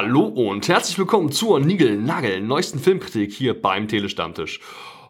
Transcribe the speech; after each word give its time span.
Hallo 0.00 0.26
und 0.26 0.68
herzlich 0.68 0.96
willkommen 0.96 1.32
zur 1.32 1.58
Nigel-Nagel 1.58 2.40
neuesten 2.40 2.78
Filmkritik 2.78 3.32
hier 3.32 3.60
beim 3.60 3.88
Telestammtisch. 3.88 4.60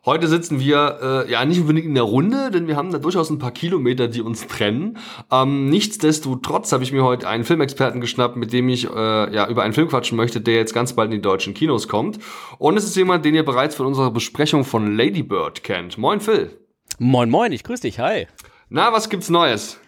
Heute 0.07 0.29
sitzen 0.29 0.61
wir 0.61 1.27
äh, 1.29 1.31
ja 1.31 1.45
nicht 1.45 1.61
unbedingt 1.61 1.85
in 1.85 1.95
der 1.95 2.05
Runde, 2.05 2.51
denn 2.51 2.69
wir 2.69 2.77
haben 2.77 2.91
da 2.91 2.97
durchaus 2.97 3.29
ein 3.29 3.39
paar 3.39 3.51
Kilometer, 3.51 4.09
die 4.09 4.23
uns 4.23 4.47
trennen. 4.47 4.97
Ähm, 5.31 5.69
nichtsdestotrotz 5.69 6.73
habe 6.73 6.85
ich 6.85 6.93
mir 6.93 7.05
heute 7.05 7.29
einen 7.29 7.45
Filmexperten 7.45 8.01
geschnappt, 8.01 8.37
mit 8.37 8.55
dem 8.55 8.71
ich 8.71 8.89
äh, 8.89 9.35
ja 9.35 9.47
über 9.51 9.63
einen 9.63 9.75
Film 9.75 9.89
quatschen 9.89 10.17
möchte, 10.17 10.41
der 10.41 10.55
jetzt 10.55 10.73
ganz 10.73 10.95
bald 10.95 11.11
in 11.11 11.19
die 11.19 11.23
deutschen 11.23 11.53
Kinos 11.53 11.87
kommt. 11.87 12.19
Und 12.57 12.79
es 12.79 12.85
ist 12.85 12.97
jemand, 12.97 13.27
den 13.27 13.35
ihr 13.35 13.45
bereits 13.45 13.75
von 13.75 13.85
unserer 13.85 14.11
Besprechung 14.11 14.65
von 14.65 14.97
Lady 14.97 15.23
Bird 15.23 15.65
kennt. 15.65 15.99
Moin 15.99 16.21
Phil. 16.21 16.57
Moin 16.99 17.29
moin, 17.29 17.53
ich 17.53 17.63
grüße 17.63 17.83
dich, 17.83 17.99
hi. 17.99 18.27
Na, 18.71 18.91
was 18.91 19.11
gibt's 19.11 19.29
Neues? 19.29 19.79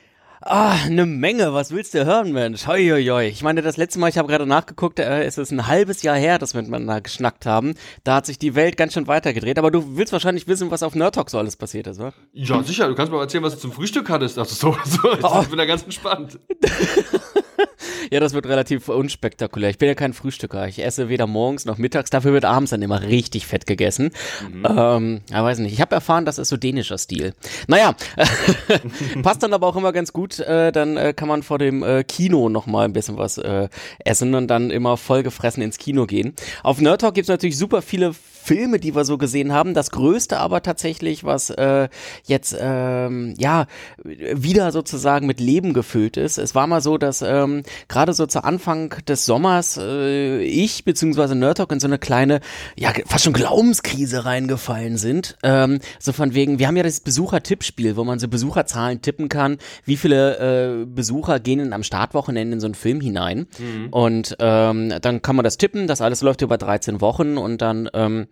Ah, 0.43 0.73
eine 0.87 1.05
Menge. 1.05 1.53
Was 1.53 1.71
willst 1.71 1.93
du 1.93 2.07
hören, 2.07 2.33
Mensch? 2.33 2.67
Hoi, 2.67 2.89
hoi, 2.89 3.05
hoi. 3.05 3.27
Ich 3.27 3.43
meine, 3.43 3.61
das 3.61 3.77
letzte 3.77 3.99
Mal, 3.99 4.09
ich 4.09 4.17
habe 4.17 4.27
gerade 4.27 4.47
nachgeguckt, 4.47 4.99
äh, 4.99 5.25
es 5.25 5.37
ist 5.37 5.51
ein 5.51 5.67
halbes 5.67 6.03
Jahr 6.03 6.17
her, 6.17 6.39
dass 6.39 6.55
wir 6.55 6.63
miteinander 6.63 7.03
geschnackt 7.03 7.45
haben. 7.45 7.75
Da 8.05 8.15
hat 8.17 8.27
sich 8.27 8.39
die 8.39 8.55
Welt 8.55 8.79
ganz 8.79 8.95
schön 8.95 9.07
weitergedreht. 9.07 9.59
Aber 9.59 9.71
du 9.71 9.97
willst 9.99 10.15
wahrscheinlich 10.15 10.49
wissen, 10.49 10.71
was 10.71 10.83
auf 10.83 10.95
Nerd 10.95 11.15
Talk 11.17 11.29
so 11.29 11.37
alles 11.37 11.57
passiert 11.57 11.89
ist, 11.89 12.01
oder? 12.01 12.15
Ja, 12.33 12.63
sicher. 12.63 12.89
Du 12.89 12.95
kannst 12.95 13.13
mal 13.13 13.21
erzählen, 13.21 13.45
was 13.45 13.55
du 13.57 13.61
zum 13.61 13.73
Frühstück 13.73 14.09
hattest. 14.09 14.39
Also 14.39 14.55
so, 14.55 14.77
so. 14.85 15.11
Oh. 15.23 15.41
Ich 15.43 15.49
bin 15.49 15.59
da 15.59 15.67
ganz 15.67 15.83
entspannt. 15.83 16.39
ja, 18.11 18.21
das 18.21 18.33
wird 18.33 18.47
relativ 18.47 18.89
unspektakulär. 18.89 19.71
Ich 19.71 19.79
bin 19.79 19.89
ja 19.89 19.95
kein 19.95 20.13
Frühstücker. 20.13 20.67
Ich 20.69 20.83
esse 20.83 21.09
weder 21.09 21.27
morgens 21.27 21.65
noch 21.65 21.79
mittags. 21.79 22.11
Dafür 22.11 22.33
wird 22.33 22.45
abends 22.45 22.71
dann 22.71 22.83
immer 22.83 23.03
richtig 23.03 23.47
fett 23.47 23.67
gegessen. 23.67 24.11
Mhm. 24.51 24.67
Ähm, 24.69 25.21
ja, 25.31 25.45
weiß 25.45 25.59
nicht. 25.59 25.73
Ich 25.73 25.81
habe 25.81 25.95
erfahren, 25.95 26.25
das 26.25 26.39
ist 26.39 26.49
so 26.49 26.57
dänischer 26.57 26.99
Stil. 26.99 27.35
Naja, 27.67 27.95
passt 29.23 29.43
dann 29.43 29.53
aber 29.53 29.67
auch 29.67 29.77
immer 29.77 29.93
ganz 29.93 30.13
gut. 30.13 30.30
Äh, 30.39 30.73
dann 30.73 30.97
äh, 30.97 31.13
kann 31.13 31.29
man 31.29 31.43
vor 31.43 31.59
dem 31.59 31.83
äh, 31.83 32.05
Kino 32.05 32.49
noch 32.49 32.67
mal 32.67 32.85
ein 32.85 32.93
bisschen 32.93 33.19
was 33.19 33.39
äh, 33.39 33.69
essen 34.05 34.35
und 34.35 34.49
dann 34.49 34.71
immer 34.71 34.97
vollgefressen 34.97 35.63
ins 35.63 35.79
Kino 35.79 36.07
gehen. 36.07 36.35
Auf 36.63 36.81
Nerd 36.81 37.01
Talk 37.01 37.15
gibt's 37.15 37.29
natürlich 37.29 37.59
super 37.59 37.83
viele 37.83 38.15
Filme, 38.43 38.79
die 38.81 38.95
wir 38.95 39.05
so 39.05 39.19
gesehen 39.19 39.53
haben. 39.53 39.75
Das 39.75 39.91
größte 39.91 40.39
aber 40.39 40.63
tatsächlich, 40.63 41.25
was 41.25 41.51
äh, 41.51 41.89
jetzt 42.25 42.57
ähm, 42.59 43.35
ja 43.39 43.67
wieder 44.05 44.73
sozusagen 44.73 45.27
mit 45.27 45.41
Leben 45.41 45.75
gefüllt 45.75 46.17
ist. 46.17 46.39
Es 46.39 46.55
war 46.55 46.67
mal 46.67 46.81
so, 46.81 46.99
dass 46.99 47.23
ähm, 47.23 47.63
gerade 47.89 48.13
so 48.13 48.27
zu 48.27 48.43
Anfang 48.45 48.95
des 49.07 49.27
Sommers 49.27 49.79
äh, 49.81 50.43
ich 50.43 50.85
beziehungsweise 50.85 51.35
Nerdtalk 51.35 51.73
in 51.73 51.81
so 51.81 51.87
eine 51.87 51.99
kleine, 51.99 52.41
ja 52.77 52.93
fast 53.07 53.25
schon 53.25 53.33
Glaubenskrise 53.33 54.25
reingefallen 54.25 54.97
sind. 54.97 55.37
Ähm, 55.43 55.81
so 55.99 56.13
von 56.13 56.35
wegen, 56.35 56.59
wir 56.59 56.67
haben 56.67 56.77
ja 56.77 56.83
das 56.83 57.01
Besucher-Tippspiel, 57.01 57.97
wo 57.97 58.05
man 58.05 58.19
so 58.19 58.29
Besucherzahlen 58.29 59.03
tippen 59.03 59.29
kann, 59.29 59.59
wie 59.85 59.97
viele 59.97 60.83
äh, 60.83 60.87
Besucher 60.87 61.41
gehen 61.41 61.61
in, 61.61 61.73
am 61.73 61.83
Startwochenende 61.83 62.55
in 62.55 62.61
so 62.61 62.67
einen 62.67 62.75
Film 62.75 63.01
hinein. 63.01 63.47
Mhm. 63.59 63.89
Und 63.91 64.37
ähm, 64.39 64.95
dann 65.01 65.23
kann 65.23 65.37
man 65.37 65.45
das 65.45 65.59
tippen, 65.59 65.87
das 65.87 66.01
alles 66.01 66.23
läuft 66.23 66.43
über 66.43 66.59
13 66.59 67.01
Wochen 67.01 67.37
und 67.37 67.61
dann 67.61 67.89
ähm, 67.93 68.27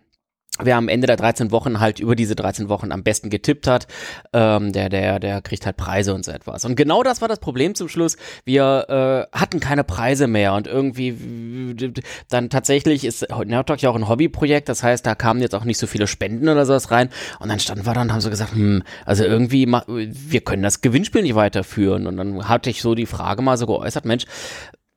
wer 0.61 0.77
am 0.77 0.87
Ende 0.87 1.07
der 1.07 1.17
13 1.17 1.51
Wochen 1.51 1.79
halt 1.79 1.99
über 1.99 2.15
diese 2.15 2.35
13 2.35 2.69
Wochen 2.69 2.91
am 2.91 3.03
besten 3.03 3.29
getippt 3.29 3.67
hat, 3.67 3.87
ähm, 4.33 4.71
der, 4.73 4.89
der, 4.89 5.19
der 5.19 5.41
kriegt 5.41 5.65
halt 5.65 5.77
Preise 5.77 6.13
und 6.13 6.25
so 6.25 6.31
etwas. 6.31 6.65
Und 6.65 6.75
genau 6.75 7.03
das 7.03 7.21
war 7.21 7.27
das 7.27 7.39
Problem 7.39 7.75
zum 7.75 7.89
Schluss. 7.89 8.17
Wir 8.45 9.27
äh, 9.31 9.37
hatten 9.37 9.59
keine 9.59 9.83
Preise 9.83 10.27
mehr 10.27 10.53
und 10.53 10.67
irgendwie 10.67 11.75
dann 12.29 12.49
tatsächlich 12.49 13.05
ist 13.05 13.27
Nerdtalk 13.45 13.81
ja 13.81 13.89
auch 13.89 13.95
ein 13.95 14.07
Hobbyprojekt, 14.07 14.69
das 14.69 14.83
heißt, 14.83 15.05
da 15.05 15.15
kamen 15.15 15.41
jetzt 15.41 15.55
auch 15.55 15.63
nicht 15.63 15.77
so 15.77 15.87
viele 15.87 16.07
Spenden 16.07 16.49
oder 16.49 16.65
sowas 16.65 16.91
rein. 16.91 17.09
Und 17.39 17.49
dann 17.49 17.59
standen 17.59 17.85
wir 17.85 17.93
da 17.93 18.01
und 18.01 18.11
haben 18.11 18.21
so 18.21 18.29
gesagt, 18.29 18.53
hm, 18.53 18.83
also 19.05 19.23
irgendwie, 19.23 19.65
wir 19.67 20.41
können 20.41 20.63
das 20.63 20.81
Gewinnspiel 20.81 21.21
nicht 21.21 21.35
weiterführen. 21.35 22.07
Und 22.07 22.17
dann 22.17 22.47
hatte 22.47 22.69
ich 22.69 22.81
so 22.81 22.95
die 22.95 23.05
Frage 23.05 23.41
mal 23.41 23.57
so 23.57 23.65
geäußert, 23.65 24.05
Mensch, 24.05 24.25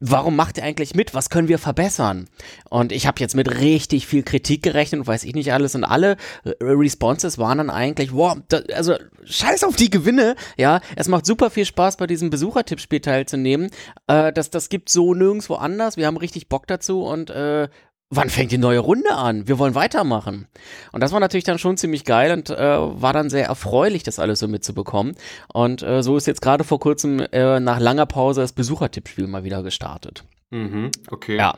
warum 0.02 0.34
macht 0.34 0.58
ihr 0.58 0.64
eigentlich 0.64 0.94
mit? 0.94 1.14
Was 1.14 1.30
können 1.30 1.46
wir 1.46 1.58
verbessern? 1.58 2.28
Und 2.68 2.90
ich 2.90 3.06
habe 3.06 3.20
jetzt 3.20 3.36
mit 3.36 3.60
richtig 3.60 4.06
viel 4.08 4.24
Kritik 4.24 4.62
gerechnet 4.62 5.00
und 5.00 5.06
weiß 5.06 5.22
ich 5.22 5.34
nicht 5.34 5.52
alles. 5.52 5.76
Und 5.76 5.84
alle 5.84 6.16
Responses 6.60 7.38
waren 7.38 7.58
dann 7.58 7.70
eigentlich, 7.70 8.12
wow, 8.12 8.36
da, 8.48 8.58
also 8.74 8.96
scheiß 9.24 9.62
auf 9.62 9.76
die 9.76 9.90
Gewinne. 9.90 10.34
Ja, 10.58 10.80
es 10.96 11.06
macht 11.06 11.24
super 11.24 11.50
viel 11.50 11.64
Spaß, 11.64 11.96
bei 11.96 12.08
diesem 12.08 12.30
Besuchertippspiel 12.30 13.00
teilzunehmen. 13.00 13.70
Äh, 14.08 14.32
das, 14.32 14.50
das 14.50 14.68
gibt 14.68 14.88
so 14.88 15.14
nirgendwo 15.14 15.54
anders. 15.54 15.96
Wir 15.96 16.08
haben 16.08 16.16
richtig 16.16 16.48
Bock 16.48 16.66
dazu 16.66 17.04
und 17.04 17.30
äh, 17.30 17.68
wann 18.14 18.28
fängt 18.28 18.52
die 18.52 18.58
neue 18.58 18.78
Runde 18.78 19.14
an? 19.14 19.48
Wir 19.48 19.58
wollen 19.58 19.74
weitermachen. 19.74 20.46
Und 20.92 21.02
das 21.02 21.12
war 21.12 21.20
natürlich 21.20 21.44
dann 21.44 21.58
schon 21.58 21.76
ziemlich 21.76 22.04
geil 22.04 22.32
und 22.32 22.50
äh, 22.50 22.56
war 22.56 23.12
dann 23.12 23.30
sehr 23.30 23.46
erfreulich, 23.46 24.02
das 24.02 24.18
alles 24.18 24.38
so 24.38 24.48
mitzubekommen. 24.48 25.16
Und 25.52 25.82
äh, 25.82 26.02
so 26.02 26.16
ist 26.16 26.26
jetzt 26.26 26.42
gerade 26.42 26.62
vor 26.62 26.78
kurzem 26.78 27.20
äh, 27.32 27.58
nach 27.58 27.80
langer 27.80 28.06
Pause 28.06 28.42
das 28.42 28.52
Besuchertippspiel 28.52 29.26
mal 29.26 29.44
wieder 29.44 29.62
gestartet. 29.62 30.24
Mhm, 30.50 30.90
okay. 31.10 31.36
Ja. 31.36 31.54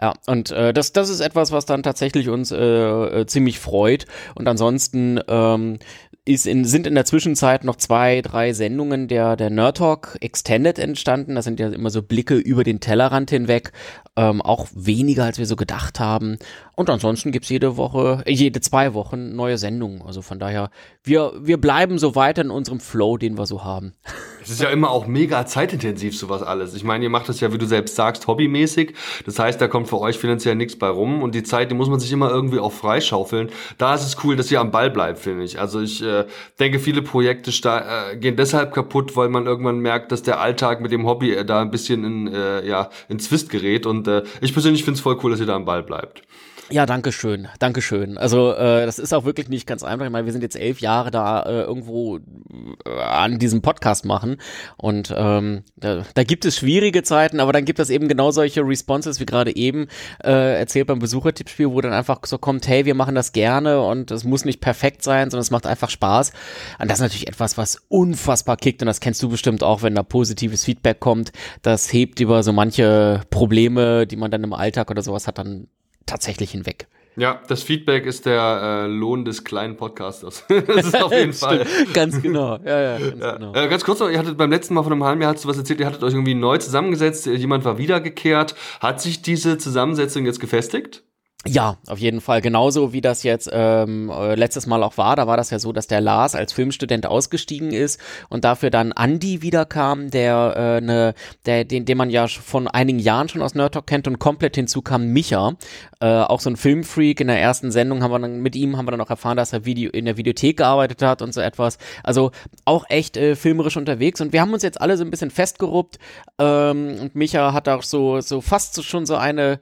Ja, 0.00 0.12
und 0.26 0.50
äh, 0.50 0.72
das, 0.72 0.92
das 0.92 1.08
ist 1.08 1.20
etwas, 1.20 1.52
was 1.52 1.66
dann 1.66 1.84
tatsächlich 1.84 2.28
uns 2.28 2.50
äh, 2.50 2.56
äh, 2.56 3.26
ziemlich 3.26 3.60
freut. 3.60 4.06
Und 4.34 4.48
ansonsten 4.48 5.20
ähm, 5.28 5.78
ist 6.26 6.46
in, 6.46 6.64
sind 6.64 6.86
in 6.86 6.94
der 6.94 7.04
Zwischenzeit 7.04 7.64
noch 7.64 7.76
zwei, 7.76 8.22
drei 8.22 8.54
Sendungen 8.54 9.08
der, 9.08 9.36
der 9.36 9.50
Nerd 9.50 9.76
Talk 9.76 10.16
Extended 10.20 10.78
entstanden. 10.78 11.34
Das 11.34 11.44
sind 11.44 11.60
ja 11.60 11.68
immer 11.68 11.90
so 11.90 12.02
Blicke 12.02 12.36
über 12.36 12.64
den 12.64 12.80
Tellerrand 12.80 13.28
hinweg. 13.28 13.72
Ähm, 14.16 14.40
auch 14.40 14.68
weniger, 14.74 15.24
als 15.24 15.38
wir 15.38 15.44
so 15.44 15.56
gedacht 15.56 16.00
haben. 16.00 16.38
Und 16.76 16.88
ansonsten 16.88 17.30
gibt's 17.30 17.50
jede 17.50 17.76
Woche, 17.76 18.24
jede 18.26 18.60
zwei 18.60 18.94
Wochen 18.94 19.36
neue 19.36 19.58
Sendungen. 19.58 20.00
Also 20.00 20.22
von 20.22 20.38
daher, 20.38 20.70
wir, 21.02 21.32
wir 21.42 21.60
bleiben 21.60 21.98
so 21.98 22.14
weiter 22.14 22.40
in 22.40 22.50
unserem 22.50 22.80
Flow, 22.80 23.18
den 23.18 23.36
wir 23.36 23.44
so 23.44 23.62
haben. 23.62 23.92
Es 24.44 24.50
ist 24.50 24.60
ja 24.60 24.68
immer 24.68 24.90
auch 24.90 25.06
mega 25.06 25.46
zeitintensiv, 25.46 26.16
sowas 26.16 26.42
alles. 26.42 26.74
Ich 26.74 26.84
meine, 26.84 27.04
ihr 27.04 27.10
macht 27.10 27.30
das 27.30 27.40
ja, 27.40 27.50
wie 27.54 27.58
du 27.58 27.64
selbst 27.64 27.96
sagst, 27.96 28.26
hobbymäßig. 28.26 28.94
Das 29.24 29.38
heißt, 29.38 29.58
da 29.58 29.68
kommt 29.68 29.88
für 29.88 29.98
euch 29.98 30.18
finanziell 30.18 30.54
nichts 30.54 30.78
bei 30.78 30.88
rum. 30.88 31.22
Und 31.22 31.34
die 31.34 31.42
Zeit, 31.42 31.70
die 31.70 31.74
muss 31.74 31.88
man 31.88 31.98
sich 31.98 32.12
immer 32.12 32.30
irgendwie 32.30 32.58
auch 32.58 32.72
freischaufeln. 32.72 33.48
Da 33.78 33.94
ist 33.94 34.04
es 34.04 34.22
cool, 34.22 34.36
dass 34.36 34.50
ihr 34.50 34.60
am 34.60 34.70
Ball 34.70 34.90
bleibt, 34.90 35.18
finde 35.18 35.44
ich. 35.44 35.58
Also 35.58 35.80
ich 35.80 36.02
äh, 36.02 36.26
denke, 36.60 36.78
viele 36.78 37.00
Projekte 37.00 37.50
äh, 37.50 38.16
gehen 38.18 38.36
deshalb 38.36 38.74
kaputt, 38.74 39.16
weil 39.16 39.30
man 39.30 39.46
irgendwann 39.46 39.78
merkt, 39.78 40.12
dass 40.12 40.22
der 40.22 40.40
Alltag 40.40 40.82
mit 40.82 40.92
dem 40.92 41.06
Hobby 41.06 41.32
äh, 41.32 41.44
da 41.46 41.62
ein 41.62 41.70
bisschen 41.70 42.04
in, 42.04 42.34
äh, 42.34 42.66
ja, 42.66 42.90
in 43.08 43.18
Zwist 43.18 43.48
gerät. 43.48 43.86
Und 43.86 44.06
äh, 44.08 44.24
ich 44.42 44.52
persönlich 44.52 44.84
finde 44.84 44.98
es 44.98 45.00
voll 45.00 45.18
cool, 45.22 45.30
dass 45.30 45.40
ihr 45.40 45.46
da 45.46 45.56
am 45.56 45.64
Ball 45.64 45.82
bleibt. 45.82 46.22
Ja, 46.70 46.86
danke 46.86 47.12
schön, 47.12 47.48
danke 47.58 47.82
schön. 47.82 48.16
Also 48.16 48.52
äh, 48.52 48.86
das 48.86 48.98
ist 48.98 49.12
auch 49.12 49.24
wirklich 49.26 49.48
nicht 49.48 49.66
ganz 49.66 49.82
einfach. 49.82 50.06
Ich 50.06 50.10
meine, 50.10 50.24
wir 50.24 50.32
sind 50.32 50.42
jetzt 50.42 50.56
elf 50.56 50.80
Jahre 50.80 51.10
da 51.10 51.42
äh, 51.42 51.60
irgendwo 51.60 52.16
äh, 52.16 52.90
an 53.02 53.38
diesem 53.38 53.60
Podcast 53.60 54.06
machen 54.06 54.38
und 54.78 55.12
ähm, 55.14 55.62
da, 55.76 56.04
da 56.14 56.24
gibt 56.24 56.46
es 56.46 56.56
schwierige 56.56 57.02
Zeiten, 57.02 57.40
aber 57.40 57.52
dann 57.52 57.66
gibt 57.66 57.80
es 57.80 57.90
eben 57.90 58.08
genau 58.08 58.30
solche 58.30 58.62
Responses 58.62 59.20
wie 59.20 59.26
gerade 59.26 59.54
eben 59.54 59.88
äh, 60.24 60.58
erzählt 60.58 60.86
beim 60.86 61.00
Besuchertippspiel, 61.00 61.70
wo 61.70 61.82
dann 61.82 61.92
einfach 61.92 62.20
so 62.24 62.38
kommt, 62.38 62.66
hey, 62.66 62.86
wir 62.86 62.94
machen 62.94 63.14
das 63.14 63.32
gerne 63.32 63.82
und 63.82 64.10
es 64.10 64.24
muss 64.24 64.46
nicht 64.46 64.62
perfekt 64.62 65.02
sein, 65.02 65.30
sondern 65.30 65.42
es 65.42 65.50
macht 65.50 65.66
einfach 65.66 65.90
Spaß. 65.90 66.32
Und 66.78 66.90
das 66.90 66.98
ist 66.98 67.02
natürlich 67.02 67.28
etwas, 67.28 67.58
was 67.58 67.82
unfassbar 67.88 68.56
kickt 68.56 68.80
und 68.80 68.86
das 68.86 69.00
kennst 69.00 69.22
du 69.22 69.28
bestimmt 69.28 69.62
auch, 69.62 69.82
wenn 69.82 69.94
da 69.94 70.02
positives 70.02 70.64
Feedback 70.64 70.98
kommt. 70.98 71.30
Das 71.60 71.92
hebt 71.92 72.20
über 72.20 72.42
so 72.42 72.54
manche 72.54 73.20
Probleme, 73.28 74.06
die 74.06 74.16
man 74.16 74.30
dann 74.30 74.44
im 74.44 74.54
Alltag 74.54 74.90
oder 74.90 75.02
sowas 75.02 75.26
hat, 75.26 75.36
dann 75.36 75.68
tatsächlich 76.06 76.50
hinweg. 76.50 76.86
Ja, 77.16 77.40
das 77.46 77.62
Feedback 77.62 78.06
ist 78.06 78.26
der 78.26 78.84
äh, 78.84 78.86
Lohn 78.88 79.24
des 79.24 79.44
kleinen 79.44 79.76
Podcasters. 79.76 80.44
das 80.48 80.86
ist 80.86 81.02
auf 81.02 81.12
jeden 81.12 81.32
Fall. 81.44 81.64
ganz 81.92 82.20
genau. 82.20 82.58
Ja, 82.64 82.80
ja, 82.80 82.98
ganz, 82.98 83.20
ja. 83.20 83.36
Genau. 83.36 83.54
Äh, 83.54 83.68
ganz 83.68 83.84
kurz 83.84 84.00
noch, 84.00 84.10
ihr 84.10 84.18
hattet 84.18 84.36
beim 84.36 84.50
letzten 84.50 84.74
Mal 84.74 84.82
von 84.82 84.92
einem 84.92 85.04
halben 85.04 85.22
Jahr 85.22 85.32
hast 85.32 85.44
du 85.44 85.48
was 85.48 85.56
erzählt, 85.56 85.78
ihr 85.78 85.86
hattet 85.86 86.02
euch 86.02 86.12
irgendwie 86.12 86.34
neu 86.34 86.58
zusammengesetzt, 86.58 87.26
jemand 87.26 87.64
war 87.64 87.78
wiedergekehrt. 87.78 88.56
Hat 88.80 89.00
sich 89.00 89.22
diese 89.22 89.58
Zusammensetzung 89.58 90.26
jetzt 90.26 90.40
gefestigt? 90.40 91.04
Ja, 91.46 91.76
auf 91.88 91.98
jeden 91.98 92.22
Fall. 92.22 92.40
Genauso 92.40 92.94
wie 92.94 93.02
das 93.02 93.22
jetzt 93.22 93.50
ähm, 93.52 94.08
äh, 94.08 94.34
letztes 94.34 94.66
Mal 94.66 94.82
auch 94.82 94.96
war. 94.96 95.14
Da 95.14 95.26
war 95.26 95.36
das 95.36 95.50
ja 95.50 95.58
so, 95.58 95.72
dass 95.72 95.86
der 95.86 96.00
Lars 96.00 96.34
als 96.34 96.54
Filmstudent 96.54 97.04
ausgestiegen 97.04 97.70
ist 97.70 98.00
und 98.30 98.44
dafür 98.44 98.70
dann 98.70 98.92
Andy 98.92 99.42
wiederkam, 99.42 100.10
der 100.10 100.54
äh, 100.56 100.80
ne, 100.80 101.14
der 101.44 101.64
den, 101.64 101.84
den 101.84 101.98
man 101.98 102.08
ja 102.08 102.28
von 102.28 102.66
einigen 102.66 102.98
Jahren 102.98 103.28
schon 103.28 103.42
aus 103.42 103.54
Nerd 103.54 103.74
Talk 103.74 103.86
kennt 103.86 104.08
und 104.08 104.18
komplett 104.18 104.56
hinzu 104.56 104.80
kam 104.80 105.08
Micha, 105.08 105.54
äh, 106.00 106.06
auch 106.06 106.40
so 106.40 106.48
ein 106.48 106.56
Filmfreak. 106.56 107.20
In 107.20 107.26
der 107.26 107.40
ersten 107.40 107.70
Sendung 107.70 108.02
haben 108.02 108.10
wir 108.10 108.18
dann 108.20 108.40
mit 108.40 108.56
ihm 108.56 108.78
haben 108.78 108.86
wir 108.86 108.92
dann 108.92 109.02
auch 109.02 109.10
erfahren, 109.10 109.36
dass 109.36 109.52
er 109.52 109.66
Video 109.66 109.90
in 109.90 110.06
der 110.06 110.16
Videothek 110.16 110.56
gearbeitet 110.56 111.02
hat 111.02 111.20
und 111.20 111.34
so 111.34 111.42
etwas. 111.42 111.76
Also 112.02 112.30
auch 112.64 112.86
echt 112.88 113.18
äh, 113.18 113.36
filmerisch 113.36 113.76
unterwegs 113.76 114.22
und 114.22 114.32
wir 114.32 114.40
haben 114.40 114.54
uns 114.54 114.62
jetzt 114.62 114.80
alle 114.80 114.96
so 114.96 115.04
ein 115.04 115.10
bisschen 115.10 115.30
festgeruppt 115.30 115.98
ähm, 116.38 116.96
und 117.02 117.14
Micha 117.14 117.52
hat 117.52 117.68
auch 117.68 117.82
so 117.82 118.22
so 118.22 118.40
fast 118.40 118.72
so 118.72 118.82
schon 118.82 119.04
so 119.04 119.16
eine 119.16 119.60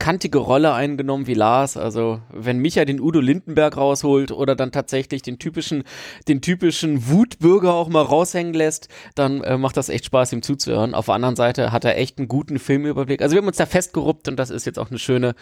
kantige 0.00 0.38
Rolle 0.38 0.72
eingenommen 0.72 1.28
wie 1.28 1.34
Lars. 1.34 1.76
Also 1.76 2.20
wenn 2.32 2.58
Micha 2.58 2.84
den 2.84 3.00
Udo 3.00 3.20
Lindenberg 3.20 3.76
rausholt 3.76 4.32
oder 4.32 4.56
dann 4.56 4.72
tatsächlich 4.72 5.22
den 5.22 5.38
typischen, 5.38 5.84
den 6.26 6.40
typischen 6.40 7.08
Wutbürger 7.08 7.74
auch 7.74 7.88
mal 7.88 8.02
raushängen 8.02 8.54
lässt, 8.54 8.88
dann 9.14 9.42
äh, 9.42 9.56
macht 9.56 9.76
das 9.76 9.88
echt 9.88 10.06
Spaß, 10.06 10.32
ihm 10.32 10.42
zuzuhören. 10.42 10.94
Auf 10.94 11.06
der 11.06 11.14
anderen 11.14 11.36
Seite 11.36 11.70
hat 11.70 11.84
er 11.84 11.96
echt 11.96 12.18
einen 12.18 12.26
guten 12.26 12.58
Filmüberblick. 12.58 13.22
Also 13.22 13.34
wir 13.34 13.42
haben 13.42 13.48
uns 13.48 13.58
da 13.58 13.66
festgeruppt 13.66 14.26
und 14.26 14.36
das 14.36 14.50
ist 14.50 14.64
jetzt 14.66 14.80
auch 14.80 14.90
eine 14.90 14.98
schöne 14.98 15.34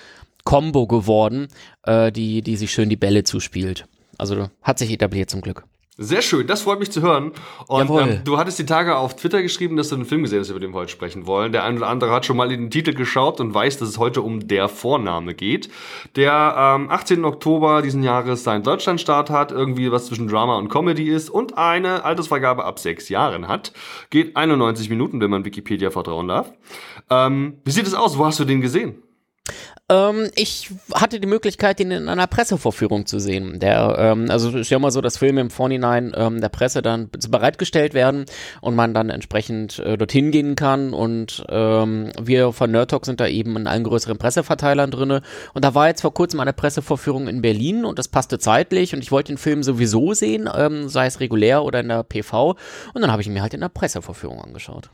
Combo 0.44 0.86
geworden, 0.86 1.48
äh, 1.84 2.12
die, 2.12 2.42
die 2.42 2.56
sich 2.56 2.72
schön 2.72 2.90
die 2.90 2.96
Bälle 2.96 3.24
zuspielt. 3.24 3.86
Also 4.18 4.50
hat 4.62 4.78
sich 4.78 4.90
etabliert 4.90 5.30
zum 5.30 5.40
Glück. 5.40 5.64
Sehr 6.00 6.22
schön, 6.22 6.46
das 6.46 6.62
freut 6.62 6.78
mich 6.78 6.92
zu 6.92 7.02
hören. 7.02 7.32
Und 7.66 7.90
ähm, 7.90 8.20
du 8.22 8.38
hattest 8.38 8.60
die 8.60 8.66
Tage 8.66 8.94
auf 8.94 9.16
Twitter 9.16 9.42
geschrieben, 9.42 9.76
dass 9.76 9.88
du 9.88 9.96
einen 9.96 10.04
Film 10.04 10.22
gesehen 10.22 10.38
hast, 10.38 10.48
über 10.48 10.60
den 10.60 10.70
wir 10.70 10.78
heute 10.78 10.92
sprechen 10.92 11.26
wollen. 11.26 11.50
Der 11.50 11.64
eine 11.64 11.76
oder 11.78 11.88
andere 11.88 12.12
hat 12.12 12.24
schon 12.24 12.36
mal 12.36 12.52
in 12.52 12.60
den 12.60 12.70
Titel 12.70 12.94
geschaut 12.94 13.40
und 13.40 13.52
weiß, 13.52 13.78
dass 13.78 13.88
es 13.88 13.98
heute 13.98 14.22
um 14.22 14.46
Der 14.46 14.68
Vorname 14.68 15.34
geht, 15.34 15.68
der 16.14 16.32
am 16.32 16.84
ähm, 16.84 16.90
18. 16.90 17.24
Oktober 17.24 17.82
diesen 17.82 18.04
Jahres 18.04 18.44
seinen 18.44 18.62
Deutschlandstart 18.62 19.30
hat, 19.30 19.50
irgendwie 19.50 19.90
was 19.90 20.06
zwischen 20.06 20.28
Drama 20.28 20.56
und 20.58 20.68
Comedy 20.68 21.10
ist 21.10 21.30
und 21.30 21.58
eine 21.58 22.04
Altersfreigabe 22.04 22.64
ab 22.64 22.78
sechs 22.78 23.08
Jahren 23.08 23.48
hat. 23.48 23.72
Geht 24.10 24.36
91 24.36 24.90
Minuten, 24.90 25.20
wenn 25.20 25.30
man 25.30 25.44
Wikipedia 25.44 25.90
vertrauen 25.90 26.28
darf. 26.28 26.52
Ähm, 27.10 27.58
wie 27.64 27.72
sieht 27.72 27.88
es 27.88 27.94
aus? 27.94 28.16
Wo 28.16 28.24
hast 28.24 28.38
du 28.38 28.44
den 28.44 28.60
gesehen? 28.60 29.02
Ähm, 29.90 30.30
ich 30.34 30.70
hatte 30.92 31.18
die 31.18 31.26
Möglichkeit, 31.26 31.80
ihn 31.80 31.90
in 31.90 32.08
einer 32.08 32.26
Pressevorführung 32.26 33.06
zu 33.06 33.18
sehen. 33.18 33.58
Der, 33.58 33.96
ähm, 33.98 34.26
also 34.28 34.56
ist 34.56 34.70
ja 34.70 34.76
immer 34.76 34.90
so, 34.90 35.00
dass 35.00 35.16
Filme 35.16 35.40
im 35.40 35.50
Vorhinein 35.50 36.12
ähm, 36.14 36.40
der 36.40 36.50
Presse 36.50 36.82
dann 36.82 37.08
bereitgestellt 37.30 37.94
werden 37.94 38.26
und 38.60 38.74
man 38.74 38.92
dann 38.92 39.08
entsprechend 39.08 39.78
äh, 39.78 39.96
dorthin 39.96 40.30
gehen 40.30 40.56
kann. 40.56 40.92
Und 40.92 41.44
ähm, 41.48 42.12
wir 42.20 42.52
von 42.52 42.70
Nerd 42.70 42.90
Talk 42.90 43.06
sind 43.06 43.20
da 43.20 43.26
eben 43.26 43.56
in 43.56 43.66
allen 43.66 43.84
größeren 43.84 44.18
Presseverteilern 44.18 44.90
drinne. 44.90 45.22
Und 45.54 45.64
da 45.64 45.74
war 45.74 45.88
jetzt 45.88 46.02
vor 46.02 46.12
kurzem 46.12 46.40
eine 46.40 46.52
Pressevorführung 46.52 47.26
in 47.26 47.40
Berlin 47.40 47.84
und 47.84 47.98
das 47.98 48.08
passte 48.08 48.38
zeitlich 48.38 48.94
und 48.94 49.00
ich 49.00 49.10
wollte 49.10 49.32
den 49.32 49.38
Film 49.38 49.62
sowieso 49.62 50.12
sehen, 50.12 50.48
ähm, 50.54 50.88
sei 50.88 51.06
es 51.06 51.20
regulär 51.20 51.64
oder 51.64 51.80
in 51.80 51.88
der 51.88 52.02
PV. 52.02 52.56
Und 52.92 53.02
dann 53.02 53.10
habe 53.10 53.22
ich 53.22 53.28
ihn 53.28 53.34
mir 53.34 53.42
halt 53.42 53.54
in 53.54 53.60
der 53.60 53.68
Pressevorführung 53.68 54.42
angeschaut. 54.42 54.90